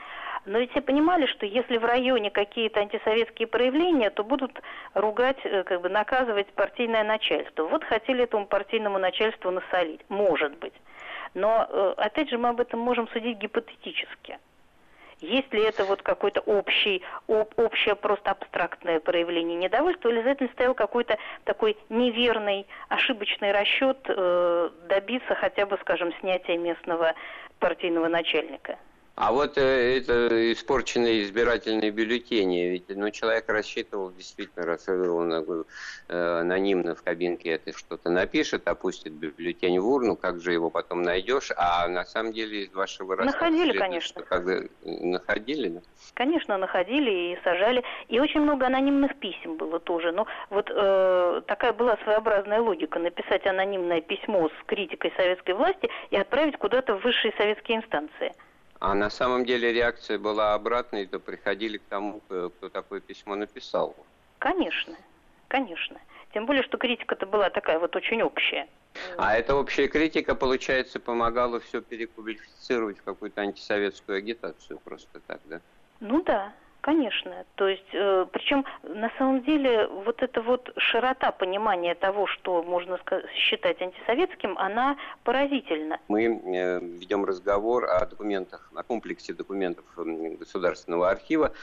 Но 0.46 0.60
ведь 0.60 0.72
все 0.72 0.82
понимали, 0.82 1.26
что 1.26 1.46
если 1.46 1.78
в 1.78 1.86
районе 1.86 2.30
какие-то 2.30 2.82
антисоветские 2.82 3.48
проявления, 3.48 4.10
то 4.10 4.24
будут 4.24 4.60
ругать, 4.94 5.40
э, 5.44 5.64
как 5.64 5.82
бы 5.82 5.90
наказывать 5.90 6.48
партийное 6.54 7.04
начальство. 7.04 7.64
Вот 7.66 7.84
хотели 7.84 8.24
этому 8.24 8.48
партийному 8.48 8.98
начальству 8.98 9.52
насолить. 9.52 10.02
Может 10.10 10.58
быть. 10.58 10.74
Но, 11.34 11.68
э, 11.70 11.94
опять 11.98 12.30
же, 12.30 12.38
мы 12.38 12.50
об 12.50 12.60
этом 12.60 12.80
можем 12.80 13.08
судить 13.10 13.38
гипотетически. 13.38 14.40
Есть 15.20 15.54
ли 15.54 15.62
это 15.62 15.86
вот 15.86 16.02
какой-то 16.02 16.42
общий, 16.42 17.02
об, 17.28 17.54
общее 17.58 17.96
просто 17.96 18.32
абстрактное 18.32 19.00
проявление 19.00 19.58
недовольства, 19.58 20.10
или 20.10 20.22
за 20.22 20.32
этим 20.32 20.50
стоял 20.50 20.74
какой-то 20.74 21.18
такой 21.46 21.78
неверный, 21.90 22.68
ошибочный 22.90 23.54
расчет 23.54 23.98
э, 24.08 24.70
добиться 24.90 25.34
хотя 25.36 25.66
бы, 25.66 25.78
скажем, 25.82 26.14
снятия 26.20 26.58
местного 26.58 27.14
партийного 27.60 28.10
начальника? 28.10 28.78
А 29.16 29.32
вот 29.32 29.60
э, 29.60 29.98
это 29.98 30.52
испорченные 30.54 31.22
избирательные 31.22 31.92
бюллетени, 31.92 32.70
ведь 32.70 32.90
ну, 32.90 33.12
человек 33.12 33.48
рассчитывал 33.48 34.12
действительно, 34.12 34.66
раз 34.66 34.88
он 34.90 35.32
э, 35.32 36.40
анонимно 36.40 36.96
в 36.96 37.04
кабинке 37.04 37.52
это 37.52 37.78
что-то 37.78 38.10
напишет, 38.10 38.68
опустит 38.68 39.14
бюллетень 39.14 39.80
в 39.80 39.88
урну, 39.88 40.16
как 40.16 40.42
же 40.42 40.52
его 40.52 40.72
потом 40.72 41.04
найдешь, 41.04 41.52
а 41.56 41.88
на 41.88 42.06
самом 42.06 42.34
деле 42.34 42.64
из 42.64 42.74
вашего 42.74 43.16
рассказа... 43.16 43.38
Находили, 43.38 43.78
конечно. 43.78 44.22
Что, 44.22 44.24
когда, 44.24 44.62
находили, 44.84 45.68
да? 45.70 45.82
Конечно, 46.16 46.58
находили 46.58 47.34
и 47.34 47.40
сажали, 47.44 47.84
и 48.08 48.20
очень 48.20 48.42
много 48.42 48.66
анонимных 48.66 49.16
писем 49.20 49.58
было 49.58 49.80
тоже, 49.80 50.12
но 50.12 50.26
вот 50.50 50.72
э, 50.74 51.42
такая 51.46 51.74
была 51.74 51.98
своеобразная 52.04 52.62
логика, 52.62 52.98
написать 52.98 53.46
анонимное 53.46 54.02
письмо 54.02 54.50
с 54.50 54.66
критикой 54.66 55.14
советской 55.16 55.54
власти 55.54 55.88
и 56.10 56.16
отправить 56.16 56.58
куда-то 56.58 56.96
в 56.96 57.04
высшие 57.04 57.32
советские 57.38 57.78
инстанции. 57.78 58.34
А 58.84 58.94
на 58.96 59.10
самом 59.10 59.46
деле 59.46 59.72
реакция 59.72 60.20
была 60.20 60.56
обратной, 60.56 61.06
то 61.06 61.18
приходили 61.18 61.78
к 61.78 61.84
тому, 61.88 62.20
кто 62.20 62.68
такое 62.68 63.00
письмо 63.00 63.36
написал. 63.36 63.96
Конечно, 64.40 64.98
конечно. 65.48 65.98
Тем 66.34 66.46
более, 66.46 66.64
что 66.64 66.78
критика-то 66.78 67.26
была 67.26 67.50
такая 67.50 67.80
вот 67.80 67.96
очень 67.96 68.22
общая. 68.22 68.68
А 69.18 69.38
эта 69.38 69.56
общая 69.56 69.88
критика, 69.88 70.36
получается, 70.36 71.00
помогала 71.00 71.62
все 71.62 71.82
переквалифицировать 71.82 73.00
в 73.00 73.04
какую-то 73.04 73.40
антисоветскую 73.40 74.18
агитацию 74.18 74.78
просто 74.84 75.22
так, 75.28 75.40
да? 75.46 75.62
Ну 76.02 76.22
да, 76.22 76.52
Конечно. 76.84 77.46
То 77.56 77.70
есть, 77.70 77.94
э, 77.94 78.26
причем 78.34 78.66
на 78.84 79.10
самом 79.18 79.42
деле 79.44 79.88
вот 79.88 80.22
эта 80.22 80.42
вот 80.42 80.70
широта 80.76 81.32
понимания 81.32 81.96
того, 81.96 82.28
что 82.28 82.62
можно 82.62 83.00
считать 83.36 83.82
антисоветским, 83.82 84.58
она 84.58 84.98
поразительна. 85.24 85.98
Мы 86.10 86.26
э, 86.26 86.80
ведем 86.82 87.24
разговор 87.24 87.86
о 87.86 88.06
документах, 88.06 88.70
о 88.76 88.84
комплексе 88.84 89.32
документов 89.32 89.86
Государственного 89.96 91.10
архива, 91.10 91.54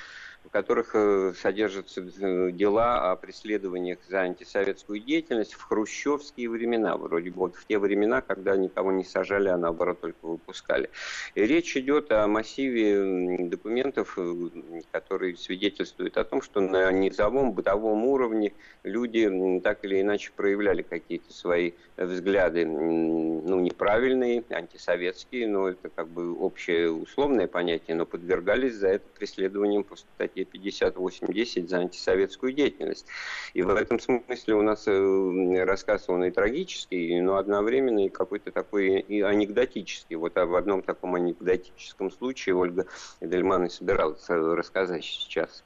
в 0.44 0.50
которых 0.50 0.90
э, 0.94 1.33
содержатся 1.37 2.00
э, 2.00 2.50
дела 2.50 3.12
о 3.12 3.16
преследованиях 3.16 3.98
за 4.09 4.20
антисоветскую 4.22 5.00
деятельность 5.00 5.53
в 5.53 5.62
хрущевские 5.62 6.48
времена, 6.48 6.96
вроде 6.96 7.31
бы 7.31 7.38
вот 7.38 7.57
в 7.57 7.66
те 7.66 7.79
времена, 7.79 8.20
когда 8.20 8.57
никого 8.57 8.90
не 8.90 9.05
сажали, 9.05 9.48
а 9.48 9.57
наоборот 9.57 10.00
только 10.00 10.26
выпускали. 10.26 10.90
И 11.35 11.42
речь 11.42 11.76
идет 11.76 12.11
о 12.11 12.26
массиве 12.26 13.48
документов, 13.48 14.14
э, 14.18 14.50
которые 14.90 15.37
свидетельствуют 15.37 16.16
о 16.16 16.24
том, 16.24 16.42
что 16.42 16.61
на 16.61 16.90
низовом 16.90 17.53
бытовом 17.53 18.05
уровне 18.07 18.53
люди 18.83 19.61
так 19.62 19.85
или 19.85 20.00
иначе 20.00 20.33
проявляли 20.35 20.83
какие-то 20.83 21.33
свои 21.33 21.72
взгляды, 21.96 22.64
ну, 22.64 23.61
неправильные, 23.61 24.42
антисоветские, 24.50 25.46
но 25.48 25.68
это 25.68 25.90
как 25.90 26.09
бы 26.09 26.37
общее 26.38 26.90
условное 26.90 27.46
понятие, 27.46 27.96
но 27.96 28.07
подвергались 28.07 28.74
за 28.74 28.88
это 28.88 29.05
преследованиям 29.16 29.85
по 29.85 29.96
статье 29.96 30.30
58.10 30.35 31.66
за 31.66 31.79
антисоветскую 31.79 32.53
деятельность. 32.53 33.07
И 33.55 33.62
в 33.62 33.71
этом 33.71 33.99
смысле 33.99 34.55
у 34.55 34.62
нас 34.62 34.87
э, 34.87 35.64
рассказ, 35.64 36.09
он 36.09 36.25
и 36.25 36.31
трагический, 36.31 37.21
но 37.21 37.37
одновременно 37.37 38.07
и 38.07 38.09
какой-то 38.09 38.51
такой 38.51 39.01
и 39.01 39.21
анекдотический. 39.21 40.16
Вот 40.16 40.35
в 40.35 40.55
одном 40.55 40.83
таком 40.83 41.14
анекдотическом 41.14 42.11
случае 42.11 42.55
Ольга 42.55 42.87
Эдельман 43.21 43.66
и 43.66 43.69
собиралась 43.69 44.25
рассказать 44.29 45.05
сейчас. 45.05 45.64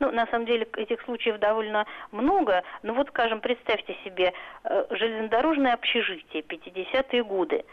Ну, 0.00 0.12
на 0.12 0.26
самом 0.26 0.46
деле, 0.46 0.66
этих 0.76 1.02
случаев 1.02 1.38
довольно 1.40 1.86
много. 2.12 2.62
Ну, 2.82 2.94
вот, 2.94 3.08
скажем, 3.08 3.40
представьте 3.40 3.96
себе 4.04 4.32
э, 4.64 4.84
железнодорожное 4.90 5.74
общежитие, 5.74 6.42
50-е 6.42 7.24
годы. 7.24 7.64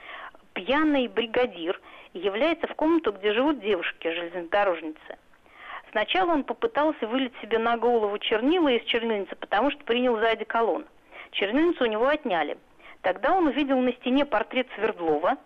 Пьяный 0.54 1.08
бригадир 1.08 1.80
является 2.14 2.68
в 2.68 2.76
комнату, 2.76 3.12
где 3.12 3.34
живут 3.34 3.60
девушки, 3.60 4.12
железнодорожницы. 4.12 5.18
Сначала 5.96 6.34
он 6.34 6.44
попытался 6.44 7.08
вылить 7.08 7.32
себе 7.42 7.58
на 7.58 7.78
голову 7.78 8.18
чернила 8.18 8.68
из 8.68 8.84
чернильницы, 8.84 9.34
потому 9.38 9.72
что 9.72 9.82
принял 9.86 10.18
за 10.18 10.28
одеколон. 10.28 10.86
Чернильницу 11.32 11.86
у 11.86 11.88
него 11.88 12.06
отняли. 12.06 12.58
Тогда 13.02 13.34
он 13.34 13.48
увидел 13.48 13.80
на 13.80 13.94
стене 13.94 14.26
портрет 14.26 14.68
Свердлова 14.76 15.38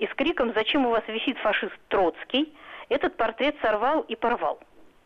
и 0.00 0.08
с 0.08 0.14
криком 0.14 0.52
«Зачем 0.54 0.86
у 0.86 0.90
вас 0.90 1.04
висит 1.06 1.38
фашист 1.38 1.78
Троцкий?» 1.86 2.52
этот 2.88 3.16
портрет 3.16 3.54
сорвал 3.62 4.00
и 4.00 4.16
порвал. 4.16 4.58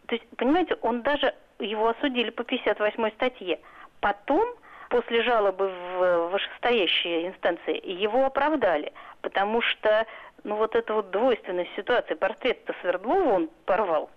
То 0.07 0.15
есть, 0.15 0.27
понимаете, 0.39 0.79
он 0.81 1.03
даже, 1.03 1.35
его 1.59 1.89
осудили 1.89 2.31
по 2.31 2.43
58 2.45 3.11
статье. 3.11 3.61
Потом, 4.01 4.49
после 4.89 5.23
жалобы 5.25 5.69
в 5.99 6.29
вышестоящие 6.29 7.29
инстанции, 7.29 7.87
его 7.87 8.25
оправдали, 8.25 8.95
потому 9.21 9.61
что, 9.61 10.07
ну, 10.43 10.57
вот 10.57 10.75
эта 10.75 10.95
вот 10.95 11.11
двойственность 11.11 11.77
ситуации, 11.77 12.15
портрет-то 12.15 12.75
Свердлова 12.81 13.35
он 13.35 13.51
порвал, 13.67 14.09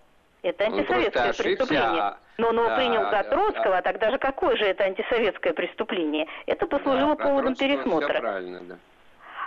это 0.42 0.64
антисоветское 0.64 1.32
преступление. 1.32 2.02
А 2.02 2.18
Но 2.38 2.48
он 2.48 2.56
его 2.56 2.68
да, 2.68 2.76
принял 2.76 3.10
за 3.10 3.22
Троцкого, 3.24 3.76
да. 3.76 3.82
тогда 3.82 4.10
же 4.10 4.18
какое 4.18 4.56
же 4.56 4.64
это 4.64 4.84
антисоветское 4.84 5.52
преступление? 5.52 6.26
Это 6.46 6.66
послужило 6.66 7.16
да, 7.16 7.24
поводом 7.24 7.54
пересмотра. 7.54 8.08
Все 8.08 8.20
правильно, 8.20 8.60
да. 8.60 8.76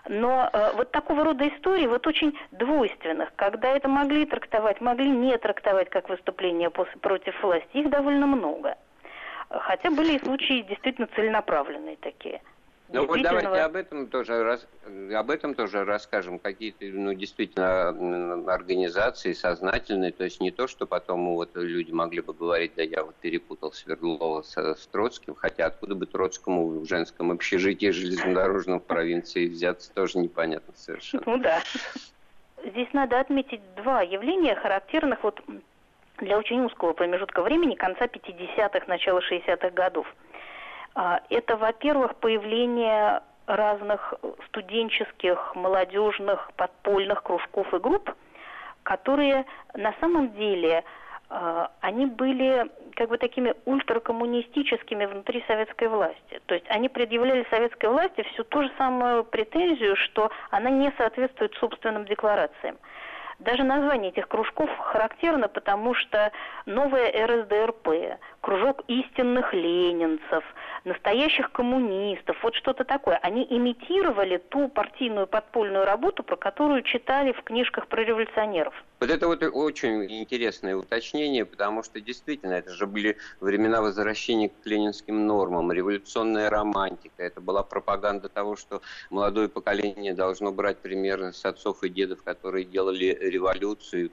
Но 0.10 0.50
э, 0.52 0.72
вот 0.76 0.92
такого 0.92 1.24
рода 1.24 1.48
истории, 1.48 1.88
вот 1.88 2.06
очень 2.06 2.38
двойственных, 2.52 3.34
когда 3.36 3.70
это 3.70 3.88
могли 3.88 4.26
трактовать, 4.26 4.82
могли 4.82 5.10
не 5.10 5.38
трактовать 5.38 5.90
как 5.90 6.10
выступление 6.10 6.70
против 6.70 7.42
власти, 7.42 7.70
их 7.74 7.90
довольно 7.90 8.28
много. 8.28 8.76
Хотя 9.50 9.92
были 9.92 10.18
и 10.18 10.20
случаи 10.20 10.62
действительно 10.62 11.08
целенаправленные 11.16 11.96
такие– 11.98 12.42
ну 12.90 13.06
вот 13.06 13.22
давайте 13.22 13.48
об 13.48 13.76
этом 13.76 14.08
тоже 14.08 14.44
раз, 14.44 14.68
об 15.14 15.30
этом 15.30 15.56
тоже 15.56 15.84
расскажем. 15.86 16.40
Какие-то, 16.40 16.86
ну, 16.86 17.14
действительно, 17.14 17.90
организации 18.54 19.34
сознательные, 19.34 20.12
то 20.12 20.24
есть 20.24 20.42
не 20.42 20.52
то, 20.52 20.68
что 20.68 20.86
потом 20.86 21.34
вот 21.36 21.52
люди 21.56 21.92
могли 21.92 22.22
бы 22.22 22.34
говорить, 22.34 22.74
да 22.76 22.84
я 22.84 23.04
вот 23.04 23.16
перепутал 23.16 23.72
Свердлова 23.72 24.42
с, 24.42 24.58
с 24.58 24.88
Троцким, 24.88 25.36
хотя 25.36 25.68
откуда 25.68 25.96
бы 25.96 26.06
Троцкому 26.06 26.80
в 26.80 26.86
женском 26.86 27.32
общежитии 27.32 27.90
железнодорожном 27.90 28.80
в 28.80 28.84
провинции 28.84 29.48
взяться, 29.48 29.94
тоже 29.94 30.20
непонятно 30.20 30.74
совершенно. 30.76 31.24
Ну 31.26 31.38
да. 31.38 31.62
Здесь 32.66 32.88
надо 32.94 33.20
отметить 33.20 33.62
два 33.76 34.02
явления, 34.02 34.56
характерных 34.56 35.24
вот 35.24 35.42
для 36.20 36.38
очень 36.38 36.62
узкого 36.62 36.94
промежутка 36.94 37.42
времени, 37.42 37.76
конца 37.76 38.06
50-х, 38.06 38.86
начала 38.88 39.20
60-х 39.20 39.72
годов. 39.72 40.08
А, 40.96 41.22
это, 41.30 41.58
во-первых, 41.58 42.16
появление 42.16 43.22
разных 43.48 44.14
студенческих, 44.48 45.56
молодежных, 45.56 46.52
подпольных 46.56 47.24
кружков 47.24 47.74
и 47.74 47.78
групп, 47.80 48.14
которые 48.84 49.46
на 49.74 49.94
самом 50.00 50.34
деле 50.34 50.84
а, 51.30 51.72
они 51.82 52.06
были 52.06 52.70
как 52.96 53.10
бы 53.10 53.18
такими 53.18 53.56
ультракоммунистическими 53.66 55.06
внутри 55.06 55.44
советской 55.48 55.88
власти. 55.88 56.42
То 56.46 56.54
есть 56.54 56.66
они 56.70 56.90
предъявляли 56.90 57.46
советской 57.50 57.90
власти 57.90 58.22
всю 58.34 58.44
ту 58.44 58.64
же 58.64 58.72
самую 58.78 59.24
претензию, 59.24 59.96
что 59.96 60.32
она 60.52 60.70
не 60.70 60.92
соответствует 60.98 61.54
собственным 61.56 62.06
декларациям. 62.06 62.78
Даже 63.40 63.64
название 63.64 64.12
этих 64.12 64.28
кружков 64.28 64.70
характерно, 64.78 65.48
потому 65.48 65.96
что 65.96 66.32
новая 66.66 67.12
РСДРП, 67.26 68.20
кружок 68.44 68.84
истинных 68.88 69.54
ленинцев, 69.54 70.44
настоящих 70.84 71.52
коммунистов, 71.54 72.38
вот 72.44 72.56
что-то 72.56 72.84
такое. 72.84 73.18
Они 73.24 73.48
имитировали 73.50 74.38
ту 74.38 74.68
партийную 74.68 75.28
подпольную 75.28 75.86
работу, 75.86 76.24
про 76.24 76.36
которую 76.36 76.84
читали 76.84 77.32
в 77.32 77.42
книжках 77.44 77.88
про 77.88 78.04
революционеров. 78.04 78.74
Вот 79.00 79.10
это 79.10 79.28
вот 79.28 79.44
очень 79.44 80.06
интересное 80.22 80.76
уточнение, 80.76 81.46
потому 81.46 81.84
что 81.84 82.02
действительно 82.02 82.54
это 82.54 82.72
же 82.72 82.86
были 82.86 83.18
времена 83.40 83.82
возвращения 83.82 84.50
к 84.50 84.66
ленинским 84.66 85.26
нормам, 85.26 85.72
революционная 85.72 86.50
романтика. 86.50 87.24
Это 87.24 87.40
была 87.40 87.64
пропаганда 87.64 88.28
того, 88.28 88.58
что 88.58 88.82
молодое 89.10 89.48
поколение 89.48 90.14
должно 90.14 90.52
брать 90.52 90.80
пример 90.80 91.34
с 91.34 91.46
отцов 91.46 91.84
и 91.84 91.90
дедов, 91.90 92.24
которые 92.24 92.66
делали 92.66 93.18
революцию, 93.22 94.10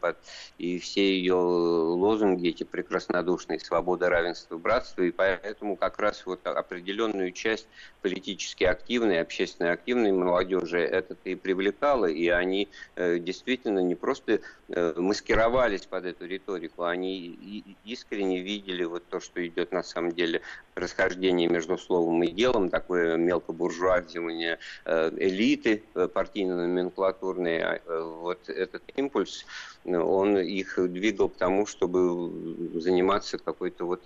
и 0.59 0.79
все 0.79 1.19
ее 1.19 1.35
лозунги 1.35 2.49
эти 2.49 2.63
прекраснодушные, 2.63 3.59
свобода, 3.59 4.09
равенство, 4.21 4.57
братство. 4.57 5.03
И 5.03 5.11
поэтому 5.11 5.77
как 5.77 5.99
раз 5.99 6.25
вот 6.27 6.47
определенную 6.47 7.33
часть 7.33 7.67
политически 8.03 8.65
активной, 8.65 9.21
общественно 9.21 9.73
активной 9.73 10.13
молодежи 10.13 10.79
это 10.79 11.17
и 11.25 11.35
привлекало, 11.35 12.07
и 12.07 12.29
они 12.29 12.69
э, 12.97 13.19
действительно 13.19 13.81
не 13.81 13.95
просто 13.95 14.41
э, 14.69 14.95
маскировались 14.97 15.87
под 15.87 16.05
эту 16.05 16.27
риторику, 16.27 16.85
они 16.85 17.77
искренне 17.85 18.41
видели 18.41 18.85
вот 18.85 19.05
то, 19.09 19.21
что 19.21 19.47
идет 19.47 19.73
на 19.73 19.83
самом 19.83 20.13
деле 20.13 20.43
расхождение 20.81 21.49
между 21.49 21.79
словом 21.79 22.23
и 22.23 22.31
делом, 22.31 22.69
такое 22.69 23.17
мелкобуржуазивание 23.17 24.59
э, 24.85 25.11
элиты 25.17 25.83
партийно-номенклатурной, 25.95 27.61
а, 27.63 27.81
вот 28.05 28.49
этот 28.49 28.83
импульс, 28.97 29.47
он 29.85 30.39
их 30.39 30.75
двигал 30.91 31.29
к 31.29 31.37
тому, 31.37 31.67
чтобы 31.67 32.81
заниматься 32.81 33.39
какой-то 33.39 33.87
вот 33.87 34.03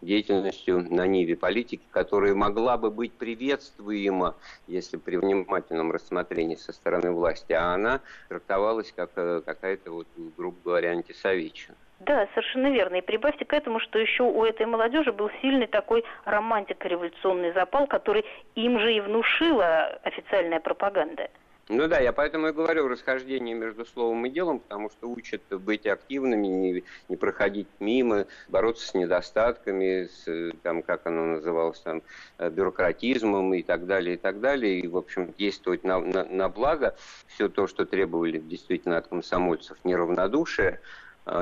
деятельностью 0.00 0.86
на 0.90 1.06
ниве 1.06 1.36
политики, 1.36 1.82
которая 1.90 2.34
могла 2.34 2.76
бы 2.78 2.90
быть 2.90 3.12
приветствуема, 3.12 4.34
если 4.66 4.96
при 4.96 5.16
внимательном 5.16 5.92
рассмотрении 5.92 6.56
со 6.56 6.72
стороны 6.72 7.10
власти, 7.10 7.52
а 7.52 7.74
она 7.74 8.00
трактовалась 8.28 8.92
как 8.94 9.10
э, 9.16 9.42
какая-то, 9.44 9.90
вот, 9.90 10.06
грубо 10.36 10.56
говоря, 10.64 10.90
антисоветчина. 10.90 11.76
Да, 12.00 12.26
совершенно 12.34 12.70
верно. 12.70 12.96
И 12.96 13.00
прибавьте 13.00 13.44
к 13.44 13.52
этому, 13.52 13.80
что 13.80 13.98
еще 13.98 14.24
у 14.24 14.44
этой 14.44 14.66
молодежи 14.66 15.12
был 15.12 15.30
сильный 15.40 15.66
такой 15.66 16.04
романтико-революционный 16.24 17.52
запал, 17.52 17.86
который 17.86 18.24
им 18.54 18.78
же 18.78 18.92
и 18.92 19.00
внушила 19.00 19.98
официальная 20.02 20.60
пропаганда. 20.60 21.28
Ну 21.70 21.88
да, 21.88 21.98
я 21.98 22.12
поэтому 22.12 22.48
и 22.48 22.52
говорю 22.52 22.88
расхождение 22.88 23.54
между 23.54 23.86
словом 23.86 24.26
и 24.26 24.30
делом, 24.30 24.58
потому 24.58 24.90
что 24.90 25.08
учат 25.08 25.40
быть 25.48 25.86
активными, 25.86 26.46
не, 26.46 26.84
не 27.08 27.16
проходить 27.16 27.68
мимо, 27.80 28.26
бороться 28.48 28.86
с 28.86 28.92
недостатками, 28.92 30.04
с, 30.04 30.52
там, 30.62 30.82
как 30.82 31.06
оно 31.06 31.24
называлось, 31.24 31.80
там, 31.80 32.02
э, 32.36 32.50
бюрократизмом 32.50 33.54
и 33.54 33.62
так 33.62 33.86
далее, 33.86 34.16
и 34.16 34.18
так 34.18 34.40
далее, 34.40 34.80
и, 34.80 34.88
в 34.88 34.96
общем, 34.98 35.32
действовать 35.38 35.84
на, 35.84 36.00
на, 36.00 36.24
на 36.24 36.50
благо. 36.50 36.96
Все 37.28 37.48
то, 37.48 37.66
что 37.66 37.86
требовали 37.86 38.38
действительно 38.38 38.98
от 38.98 39.08
комсомольцев, 39.08 39.78
неравнодушие, 39.84 40.80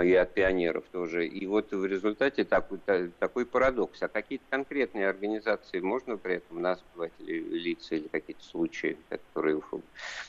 и 0.03 0.15
от 0.15 0.35
пионеров 0.35 0.85
тоже. 0.93 1.27
И 1.27 1.47
вот 1.47 1.73
в 1.73 1.85
результате 1.85 2.45
такой, 2.45 2.79
такой 3.19 3.47
парадокс. 3.47 4.01
А 4.03 4.09
какие-то 4.09 4.45
конкретные 4.49 5.09
организации 5.09 5.81
можно 5.81 6.17
при 6.17 6.37
этом 6.37 6.63
назвать, 6.63 7.13
или 7.19 7.59
лица, 7.59 7.97
или 7.97 8.07
какие-то 8.09 8.45
случаи, 8.45 8.97
которые, 9.09 9.61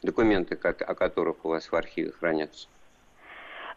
документы, 0.02 0.56
о 0.56 0.96
которых 0.96 1.46
у 1.46 1.50
вас 1.50 1.72
в 1.72 1.76
архиве 1.76 2.12
хранятся? 2.12 2.68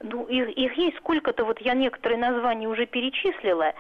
Ну, 0.01 0.27
их, 0.27 0.49
их 0.57 0.73
есть 0.75 0.97
сколько-то, 0.99 1.45
вот 1.45 1.61
я 1.61 1.75
некоторые 1.75 2.19
названия 2.19 2.69
уже 2.69 2.87
перечислила. 2.87 3.75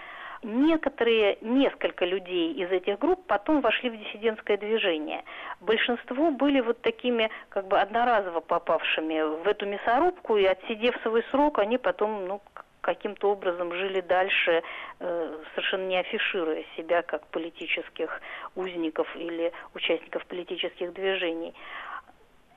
Некоторые, 0.46 1.38
несколько 1.40 2.04
людей 2.04 2.52
из 2.52 2.70
этих 2.70 3.00
групп 3.00 3.20
потом 3.26 3.60
вошли 3.62 3.90
в 3.90 3.98
диссидентское 3.98 4.56
движение. 4.56 5.24
Большинство 5.60 6.30
были 6.30 6.60
вот 6.60 6.80
такими 6.82 7.30
как 7.48 7.66
бы 7.66 7.80
одноразово 7.80 8.38
попавшими 8.38 9.42
в 9.42 9.48
эту 9.48 9.66
мясорубку, 9.66 10.36
и 10.36 10.44
отсидев 10.44 10.94
свой 11.02 11.24
срок, 11.32 11.58
они 11.58 11.78
потом, 11.78 12.28
ну, 12.28 12.40
каким-то 12.80 13.32
образом 13.32 13.74
жили 13.74 14.00
дальше, 14.00 14.62
э, 15.00 15.36
совершенно 15.56 15.88
не 15.88 15.98
афишируя 15.98 16.62
себя 16.76 17.02
как 17.02 17.26
политических 17.26 18.22
узников 18.54 19.08
или 19.16 19.52
участников 19.74 20.24
политических 20.26 20.92
движений. 20.92 21.54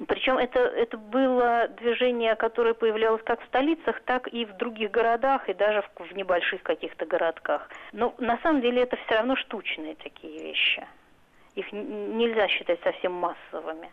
Причем 0.07 0.37
это, 0.37 0.59
это 0.59 0.97
было 0.97 1.67
движение, 1.77 2.35
которое 2.35 2.73
появлялось 2.73 3.21
как 3.23 3.41
в 3.41 3.45
столицах, 3.47 3.99
так 4.05 4.27
и 4.29 4.45
в 4.45 4.55
других 4.55 4.91
городах, 4.91 5.49
и 5.49 5.53
даже 5.53 5.81
в, 5.81 6.03
в 6.05 6.15
небольших 6.15 6.63
каких-то 6.63 7.05
городках. 7.05 7.69
Но 7.91 8.15
на 8.17 8.37
самом 8.41 8.61
деле 8.61 8.83
это 8.83 8.95
все 8.95 9.15
равно 9.15 9.35
штучные 9.35 9.95
такие 9.95 10.41
вещи. 10.41 10.87
Их 11.55 11.71
нельзя 11.73 12.47
считать 12.47 12.79
совсем 12.81 13.11
массовыми. 13.11 13.91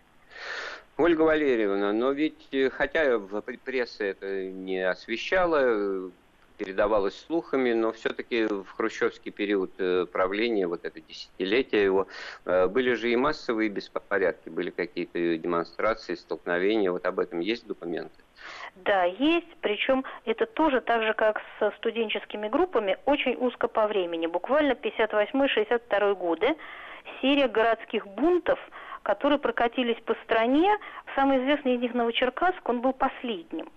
Ольга 0.97 1.23
Валерьевна, 1.23 1.93
но 1.93 2.13
ведь, 2.13 2.49
э, 2.53 2.71
хотя 2.71 3.19
пресса 3.65 4.05
это 4.05 4.45
не 4.45 4.81
освещала, 4.81 6.11
передавалось 6.57 7.19
слухами, 7.27 7.73
но 7.73 7.93
все-таки 7.93 8.47
в 8.47 8.67
хрущевский 8.77 9.31
период 9.31 9.73
э, 9.79 10.07
правления, 10.07 10.67
вот 10.67 10.85
это 10.85 11.01
десятилетие 11.01 11.85
его, 11.85 12.07
э, 12.45 12.67
были 12.67 12.95
же 12.95 13.11
и 13.11 13.17
массовые 13.17 13.69
беспорядки, 13.69 14.49
были 14.49 14.71
какие-то 14.71 15.39
демонстрации, 15.39 16.15
столкновения, 16.15 16.91
вот 16.91 17.07
об 17.07 17.19
этом 17.19 17.41
есть 17.41 17.67
документы? 17.67 18.23
Да, 18.77 19.05
есть, 19.05 19.57
причем 19.61 20.05
это 20.25 20.47
тоже 20.47 20.81
так 20.81 21.03
же, 21.03 21.15
как 21.15 21.41
со 21.59 21.71
студенческими 21.79 22.49
группами, 22.49 22.99
очень 23.07 23.37
узко 23.37 23.69
по 23.69 23.87
времени. 23.87 24.27
Буквально 24.27 24.73
58-62 24.73 26.15
годы 26.15 26.57
серия 27.21 27.49
городских 27.49 28.07
бунтов, 28.07 28.59
которые 29.03 29.39
прокатились 29.39 30.01
по 30.05 30.15
стране. 30.25 30.71
Самый 31.15 31.39
известный 31.39 31.77
из 31.77 31.81
них 31.81 31.95
Новочеркасск, 31.95 32.69
он 32.69 32.81
был 32.81 32.93
последним. 32.93 33.69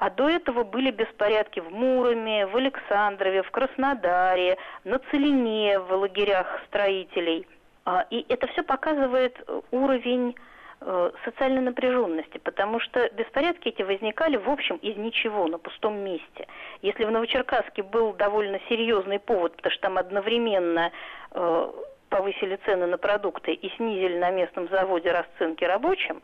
А 0.00 0.08
до 0.08 0.30
этого 0.30 0.64
были 0.64 0.90
беспорядки 0.90 1.60
в 1.60 1.70
Муроме, 1.70 2.46
в 2.46 2.56
Александрове, 2.56 3.42
в 3.42 3.50
Краснодаре, 3.50 4.56
на 4.84 4.98
Целине, 5.10 5.78
в 5.78 5.92
лагерях 5.92 6.46
строителей. 6.68 7.46
А, 7.84 8.06
и 8.08 8.24
это 8.30 8.46
все 8.46 8.62
показывает 8.62 9.36
э, 9.46 9.60
уровень 9.70 10.36
э, 10.80 11.10
социальной 11.26 11.60
напряженности, 11.60 12.38
потому 12.38 12.80
что 12.80 13.10
беспорядки 13.10 13.68
эти 13.68 13.82
возникали 13.82 14.38
в 14.38 14.48
общем 14.48 14.76
из 14.76 14.96
ничего, 14.96 15.46
на 15.48 15.58
пустом 15.58 15.98
месте. 15.98 16.48
Если 16.80 17.04
в 17.04 17.10
Новочеркасске 17.10 17.82
был 17.82 18.14
довольно 18.14 18.58
серьезный 18.70 19.18
повод, 19.18 19.54
потому 19.56 19.72
что 19.72 19.82
там 19.82 19.98
одновременно 19.98 20.92
э, 21.32 21.72
повысили 22.08 22.58
цены 22.64 22.86
на 22.86 22.96
продукты 22.96 23.52
и 23.52 23.68
снизили 23.76 24.16
на 24.16 24.30
местном 24.30 24.66
заводе 24.70 25.12
расценки 25.12 25.64
рабочим, 25.64 26.22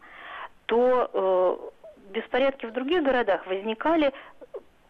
то 0.65 1.11
э, 1.12 1.76
беспорядки 2.11 2.66
в 2.66 2.73
других 2.73 3.03
городах 3.03 3.47
возникали 3.47 4.12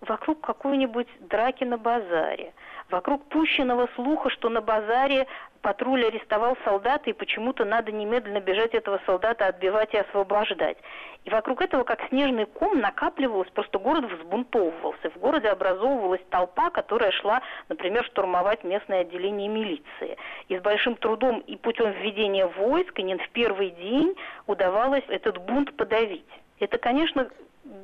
вокруг 0.00 0.40
какой-нибудь 0.40 1.09
драки 1.20 1.64
на 1.64 1.79
базаре, 1.79 2.52
вокруг 2.90 3.24
пущенного 3.29 3.88
слуха, 3.94 4.31
что 4.31 4.48
на 4.48 4.61
базаре 4.61 5.26
патруль 5.62 6.05
арестовал 6.07 6.57
солдата, 6.64 7.11
и 7.11 7.12
почему-то 7.12 7.64
надо 7.64 7.90
немедленно 7.90 8.40
бежать 8.40 8.74
этого 8.74 9.00
солдата 9.05 9.46
отбивать 9.46 9.94
и 9.94 9.98
освобождать. 9.98 10.76
И 11.24 11.31
вокруг 11.31 11.61
этого, 11.61 11.83
как 11.83 12.07
снежный 12.09 12.46
ком, 12.46 12.79
накапливалось, 12.79 13.50
просто 13.50 13.81
город 13.81 14.05
взбунтовывался. 14.05 15.11
В 15.11 15.18
городе 15.18 15.48
образовывалась 15.48 16.20
толпа, 16.31 16.70
которая 16.70 17.11
шла, 17.11 17.42
например, 17.68 18.05
штурмовать 18.05 18.62
местное 18.62 19.00
отделение 19.00 19.48
милиции. 19.48 20.16
И 20.46 20.57
с 20.57 20.62
большим 20.62 20.94
трудом 20.94 21.40
и 21.40 21.57
путем 21.57 21.90
введения 21.90 22.46
войск, 22.46 22.96
и 23.00 23.02
не 23.02 23.16
в 23.16 23.29
первый 23.31 23.70
день 23.70 24.14
удавалось 24.46 25.05
этот 25.09 25.38
бунт 25.38 25.76
подавить. 25.76 26.31
Это, 26.58 26.78
конечно, 26.78 27.28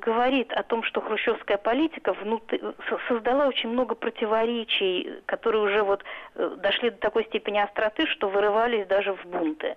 говорит 0.00 0.52
о 0.52 0.62
том, 0.62 0.82
что 0.84 1.00
хрущевская 1.00 1.58
политика 1.58 2.12
внутри, 2.12 2.60
создала 3.08 3.48
очень 3.48 3.70
много 3.70 3.94
противоречий, 3.94 5.22
которые 5.26 5.62
уже 5.62 5.82
вот 5.82 6.04
э, 6.34 6.56
дошли 6.62 6.90
до 6.90 6.96
такой 6.98 7.24
степени 7.24 7.58
остроты, 7.58 8.06
что 8.06 8.28
вырывались 8.28 8.86
даже 8.86 9.12
в 9.14 9.24
бунты. 9.26 9.76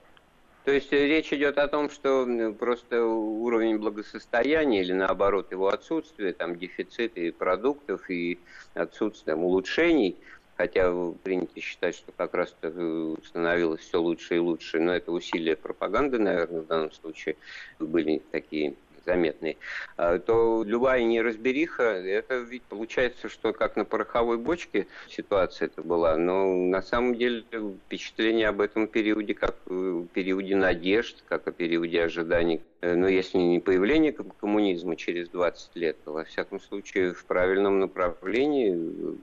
То 0.65 0.71
есть 0.71 0.91
э, 0.93 1.07
речь 1.07 1.31
идет 1.33 1.57
о 1.57 1.67
том, 1.67 1.89
что 1.89 2.27
просто 2.57 3.03
уровень 3.03 3.77
благосостояния 3.77 4.81
или 4.81 4.93
наоборот 4.93 5.51
его 5.51 5.69
отсутствие, 5.69 6.33
там 6.33 6.55
дефициты 6.55 7.31
продуктов 7.31 8.09
и 8.09 8.39
отсутствие 8.73 9.35
улучшений, 9.35 10.15
хотя 10.57 10.91
принято 11.23 11.59
считать, 11.59 11.95
что 11.95 12.11
как 12.11 12.33
раз 12.33 12.55
э, 12.61 13.15
становилось 13.23 13.81
все 13.81 13.97
лучше 13.97 14.35
и 14.35 14.39
лучше, 14.39 14.79
но 14.79 14.93
это 14.95 15.11
усилия 15.11 15.55
пропаганды, 15.55 16.17
наверное, 16.17 16.61
в 16.61 16.67
данном 16.67 16.91
случае 16.91 17.35
были 17.79 18.21
такие 18.31 18.73
заметный, 19.05 19.57
а, 19.97 20.19
то 20.19 20.63
любая 20.63 21.03
неразбериха, 21.03 21.83
это 21.83 22.37
ведь 22.37 22.63
получается, 22.63 23.29
что 23.29 23.53
как 23.53 23.75
на 23.75 23.85
пороховой 23.85 24.37
бочке 24.37 24.87
ситуация 25.07 25.67
это 25.67 25.81
была, 25.81 26.17
но 26.17 26.53
на 26.53 26.81
самом 26.81 27.15
деле 27.15 27.43
впечатление 27.85 28.49
об 28.49 28.61
этом 28.61 28.87
периоде, 28.87 29.33
как 29.33 29.55
в 29.65 30.07
периоде 30.07 30.55
надежд, 30.55 31.23
как 31.27 31.47
о 31.47 31.51
периоде 31.51 32.03
ожиданий, 32.03 32.61
э, 32.81 32.95
но 32.95 33.07
если 33.07 33.37
не 33.37 33.59
появление 33.59 34.13
коммунизма 34.13 34.95
через 34.95 35.29
20 35.29 35.75
лет, 35.75 35.97
то 36.03 36.11
во 36.13 36.23
всяком 36.23 36.59
случае 36.59 37.13
в 37.13 37.25
правильном 37.25 37.79
направлении 37.79 38.75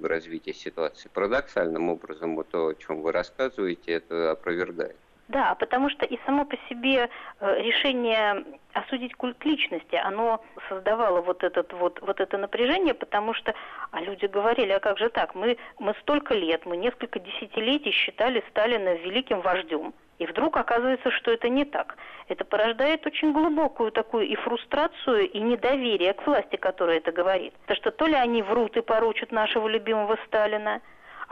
развития 0.05 0.55
ситуации. 0.55 1.11
Парадоксальным 1.13 1.89
образом 1.89 2.37
вот 2.37 2.49
то, 2.49 2.69
о 2.69 2.75
чем 2.75 3.03
вы 3.03 3.13
рассказываете, 3.13 3.93
это 3.93 4.33
опровергает. 4.33 4.97
Да, 5.29 5.55
потому 5.55 5.89
что 5.89 6.05
и 6.05 6.19
само 6.27 6.45
по 6.45 6.57
себе 6.69 7.09
э, 7.41 7.63
решение 7.63 8.45
осудить 8.73 9.15
культ 9.15 9.43
личности, 9.45 9.95
оно 9.95 10.43
создавало 10.69 11.21
вот, 11.21 11.45
этот, 11.45 11.73
вот, 11.73 12.01
вот 12.03 12.21
это 12.21 12.39
напряжение, 12.39 12.93
потому 12.93 13.33
что 13.33 13.55
а 13.93 14.01
люди 14.01 14.27
говорили, 14.27 14.73
а 14.73 14.81
как 14.81 14.99
же 14.99 15.09
так, 15.09 15.35
мы, 15.35 15.57
мы 15.79 15.95
столько 16.01 16.35
лет, 16.35 16.67
мы 16.67 16.77
несколько 16.77 17.19
десятилетий 17.19 17.93
считали 17.93 18.45
Сталина 18.51 18.95
великим 18.95 19.41
вождем, 19.41 19.95
и 20.19 20.27
вдруг 20.27 20.57
оказывается, 20.57 21.11
что 21.11 21.33
это 21.33 21.49
не 21.49 21.65
так. 21.65 21.97
Это 22.29 22.45
порождает 22.45 23.05
очень 23.07 23.33
глубокую 23.33 23.91
такую 23.91 24.27
и 24.29 24.37
фрустрацию, 24.37 25.29
и 25.29 25.41
недоверие 25.41 26.15
к 26.15 26.27
власти, 26.27 26.57
которая 26.57 26.99
это 26.99 27.11
говорит. 27.11 27.55
Потому 27.63 27.77
что 27.77 27.91
то 27.91 28.07
ли 28.07 28.15
они 28.15 28.43
врут 28.43 28.77
и 28.77 28.83
поручат 28.83 29.33
нашего 29.33 29.67
любимого 29.67 30.17
Сталина, 30.27 30.81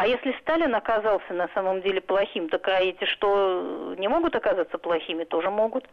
а 0.00 0.06
если 0.06 0.34
Сталин 0.40 0.74
оказался 0.74 1.34
на 1.34 1.48
самом 1.48 1.82
деле 1.82 2.00
плохим, 2.00 2.48
так 2.48 2.66
а 2.68 2.80
эти 2.80 3.04
что, 3.04 3.94
не 3.98 4.08
могут 4.08 4.34
оказаться 4.34 4.78
плохими, 4.78 5.24
тоже 5.24 5.50
могут. 5.50 5.84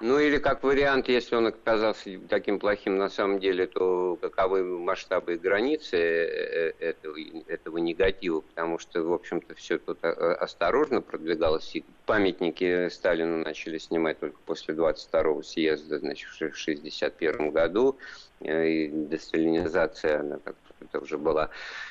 Ну 0.00 0.20
или 0.20 0.38
как 0.38 0.62
вариант, 0.62 1.08
если 1.08 1.34
он 1.34 1.48
оказался 1.48 2.10
таким 2.28 2.60
плохим 2.60 2.96
на 2.96 3.08
самом 3.08 3.40
деле, 3.40 3.66
то 3.66 4.16
каковы 4.22 4.62
масштабы 4.62 5.34
и 5.34 5.36
границы 5.36 5.96
э, 5.96 6.74
э, 6.78 6.90
этого, 6.90 7.16
этого 7.48 7.78
негатива, 7.78 8.42
потому 8.42 8.78
что, 8.78 9.02
в 9.02 9.12
общем-то, 9.12 9.56
все 9.56 9.78
тут 9.78 9.98
э, 10.02 10.10
осторожно 10.10 11.02
продвигалось, 11.02 11.74
и 11.74 11.84
памятники 12.06 12.88
Сталину 12.88 13.38
начали 13.38 13.78
снимать 13.78 14.20
только 14.20 14.38
после 14.46 14.76
22-го 14.76 15.42
съезда, 15.42 15.98
значит, 15.98 16.28
в 16.28 16.36
1961 16.36 17.50
году, 17.50 17.98
и 18.42 18.88
десталинизация, 18.92 20.20
она 20.20 20.38
как 20.44 20.54
это 20.80 21.00
уже 21.00 21.18
была 21.18 21.50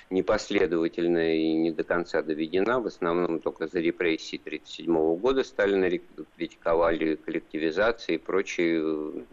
непоследовательная 0.09 1.35
и 1.35 1.53
не 1.53 1.71
до 1.71 1.83
конца 1.83 2.21
доведена. 2.21 2.79
В 2.79 2.87
основном 2.87 3.39
только 3.39 3.67
за 3.67 3.79
репрессии 3.79 4.37
1937 4.37 5.15
года 5.17 5.43
Сталина 5.43 5.89
критиковали 6.35 7.15
коллективизации 7.15 8.15
и 8.15 8.17
прочие 8.17 9.25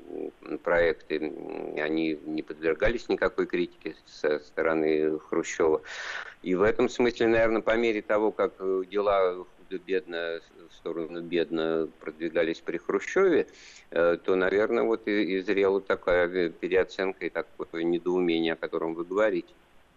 проекты. 0.62 1.32
Они 1.78 2.18
не 2.24 2.42
подвергались 2.42 3.08
никакой 3.08 3.46
критике 3.46 3.94
со 4.06 4.38
стороны 4.40 5.18
Хрущева. 5.18 5.82
И 6.42 6.54
в 6.54 6.62
этом 6.62 6.88
смысле, 6.88 7.28
наверное, 7.28 7.62
по 7.62 7.76
мере 7.76 8.02
того, 8.02 8.30
как 8.30 8.54
дела 8.88 9.44
худо-бедно, 9.66 10.40
в 10.70 10.74
сторону 10.74 11.20
бедно 11.22 11.88
продвигались 12.00 12.60
при 12.60 12.78
Хрущеве, 12.78 13.46
э, 13.90 14.18
то, 14.22 14.36
наверное, 14.36 14.84
вот 14.84 15.06
и, 15.08 15.36
и 15.36 15.40
зрела 15.40 15.80
такая 15.80 16.50
переоценка 16.50 17.26
и 17.26 17.30
такое 17.30 17.82
недоумение, 17.82 18.54
о 18.54 18.56
котором 18.56 18.94
вы 18.94 19.04
говорите. 19.04 19.52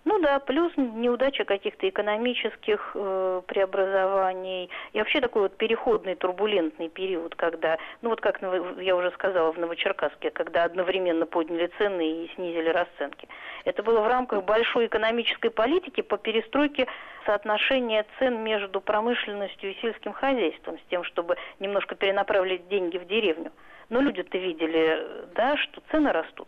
Ну 0.10 0.17
да, 0.17 0.39
плюс 0.39 0.76
неудача 0.76 1.45
каких-то 1.45 1.88
экономических 1.88 2.93
э, 2.95 3.41
преобразований 3.45 4.72
и 4.91 4.98
вообще 4.98 5.22
такой 5.22 5.43
вот 5.43 5.56
переходный 5.56 6.15
турбулентный 6.15 6.89
период, 6.89 7.36
когда, 7.36 7.78
ну 8.02 8.10
вот 8.10 8.19
как 8.19 8.41
я 8.82 8.95
уже 8.95 9.12
сказала 9.12 9.52
в 9.52 9.60
Новочеркасске, 9.60 10.32
когда 10.32 10.63
одновременно 10.63 11.28
подняли 11.28 11.70
цены 11.78 12.24
и 12.24 12.32
снизили 12.34 12.70
расценки. 12.70 13.28
Это 13.66 13.84
было 13.84 14.01
в 14.01 14.07
рамках 14.07 14.45
большой 14.45 14.88
экономической 14.88 15.51
политики 15.51 16.01
по 16.01 16.18
перестройке 16.18 16.88
соотношения 17.28 18.03
цен 18.18 18.43
между 18.43 18.82
промышленностью 18.82 19.70
и 19.70 19.80
сельским 19.80 20.14
хозяйством, 20.14 20.80
с 20.80 20.89
тем, 20.89 21.03
чтобы 21.03 21.38
немножко 21.60 21.93
перенаправить 21.93 22.68
деньги 22.68 22.97
в 22.97 23.05
деревню. 23.05 23.51
Но 23.89 24.01
люди-то 24.01 24.39
видели, 24.39 25.05
да, 25.36 25.55
что 25.55 25.84
цены 25.91 26.12
растут. 26.12 26.47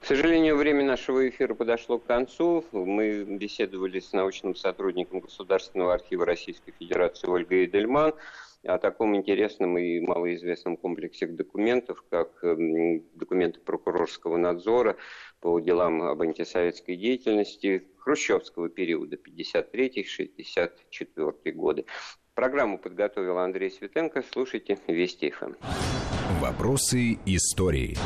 К 0.00 0.06
сожалению, 0.06 0.56
время 0.56 0.84
нашего 0.84 1.28
эфира 1.28 1.54
подошло 1.54 1.98
к 1.98 2.06
концу. 2.06 2.64
Мы 2.72 3.24
беседовали 3.24 4.00
с 4.00 4.12
научным 4.12 4.56
сотрудником 4.56 5.20
Государственного 5.20 5.94
архива 5.94 6.24
Российской 6.24 6.72
Федерации 6.72 7.28
Ольгой 7.28 7.66
Эдельман 7.66 8.14
о 8.64 8.78
таком 8.78 9.14
интересном 9.14 9.78
и 9.78 10.00
малоизвестном 10.00 10.76
комплексе 10.76 11.26
документов, 11.26 12.04
как 12.10 12.42
эм, 12.42 13.04
документы 13.14 13.60
прокурорского 13.60 14.36
надзора 14.36 14.96
по 15.40 15.60
делам 15.60 16.02
об 16.02 16.20
антисоветской 16.22 16.96
деятельности 16.96 17.86
хрущевского 17.98 18.68
периода 18.68 19.16
53-64 19.16 21.52
годы. 21.52 21.84
Программу 22.34 22.78
подготовил 22.78 23.38
Андрей 23.38 23.70
Светенко. 23.70 24.24
Слушайте 24.30 24.76
Вести 24.86 25.30
ФМ. 25.30 25.54
Вопросы 26.40 27.18
истории. 27.26 27.96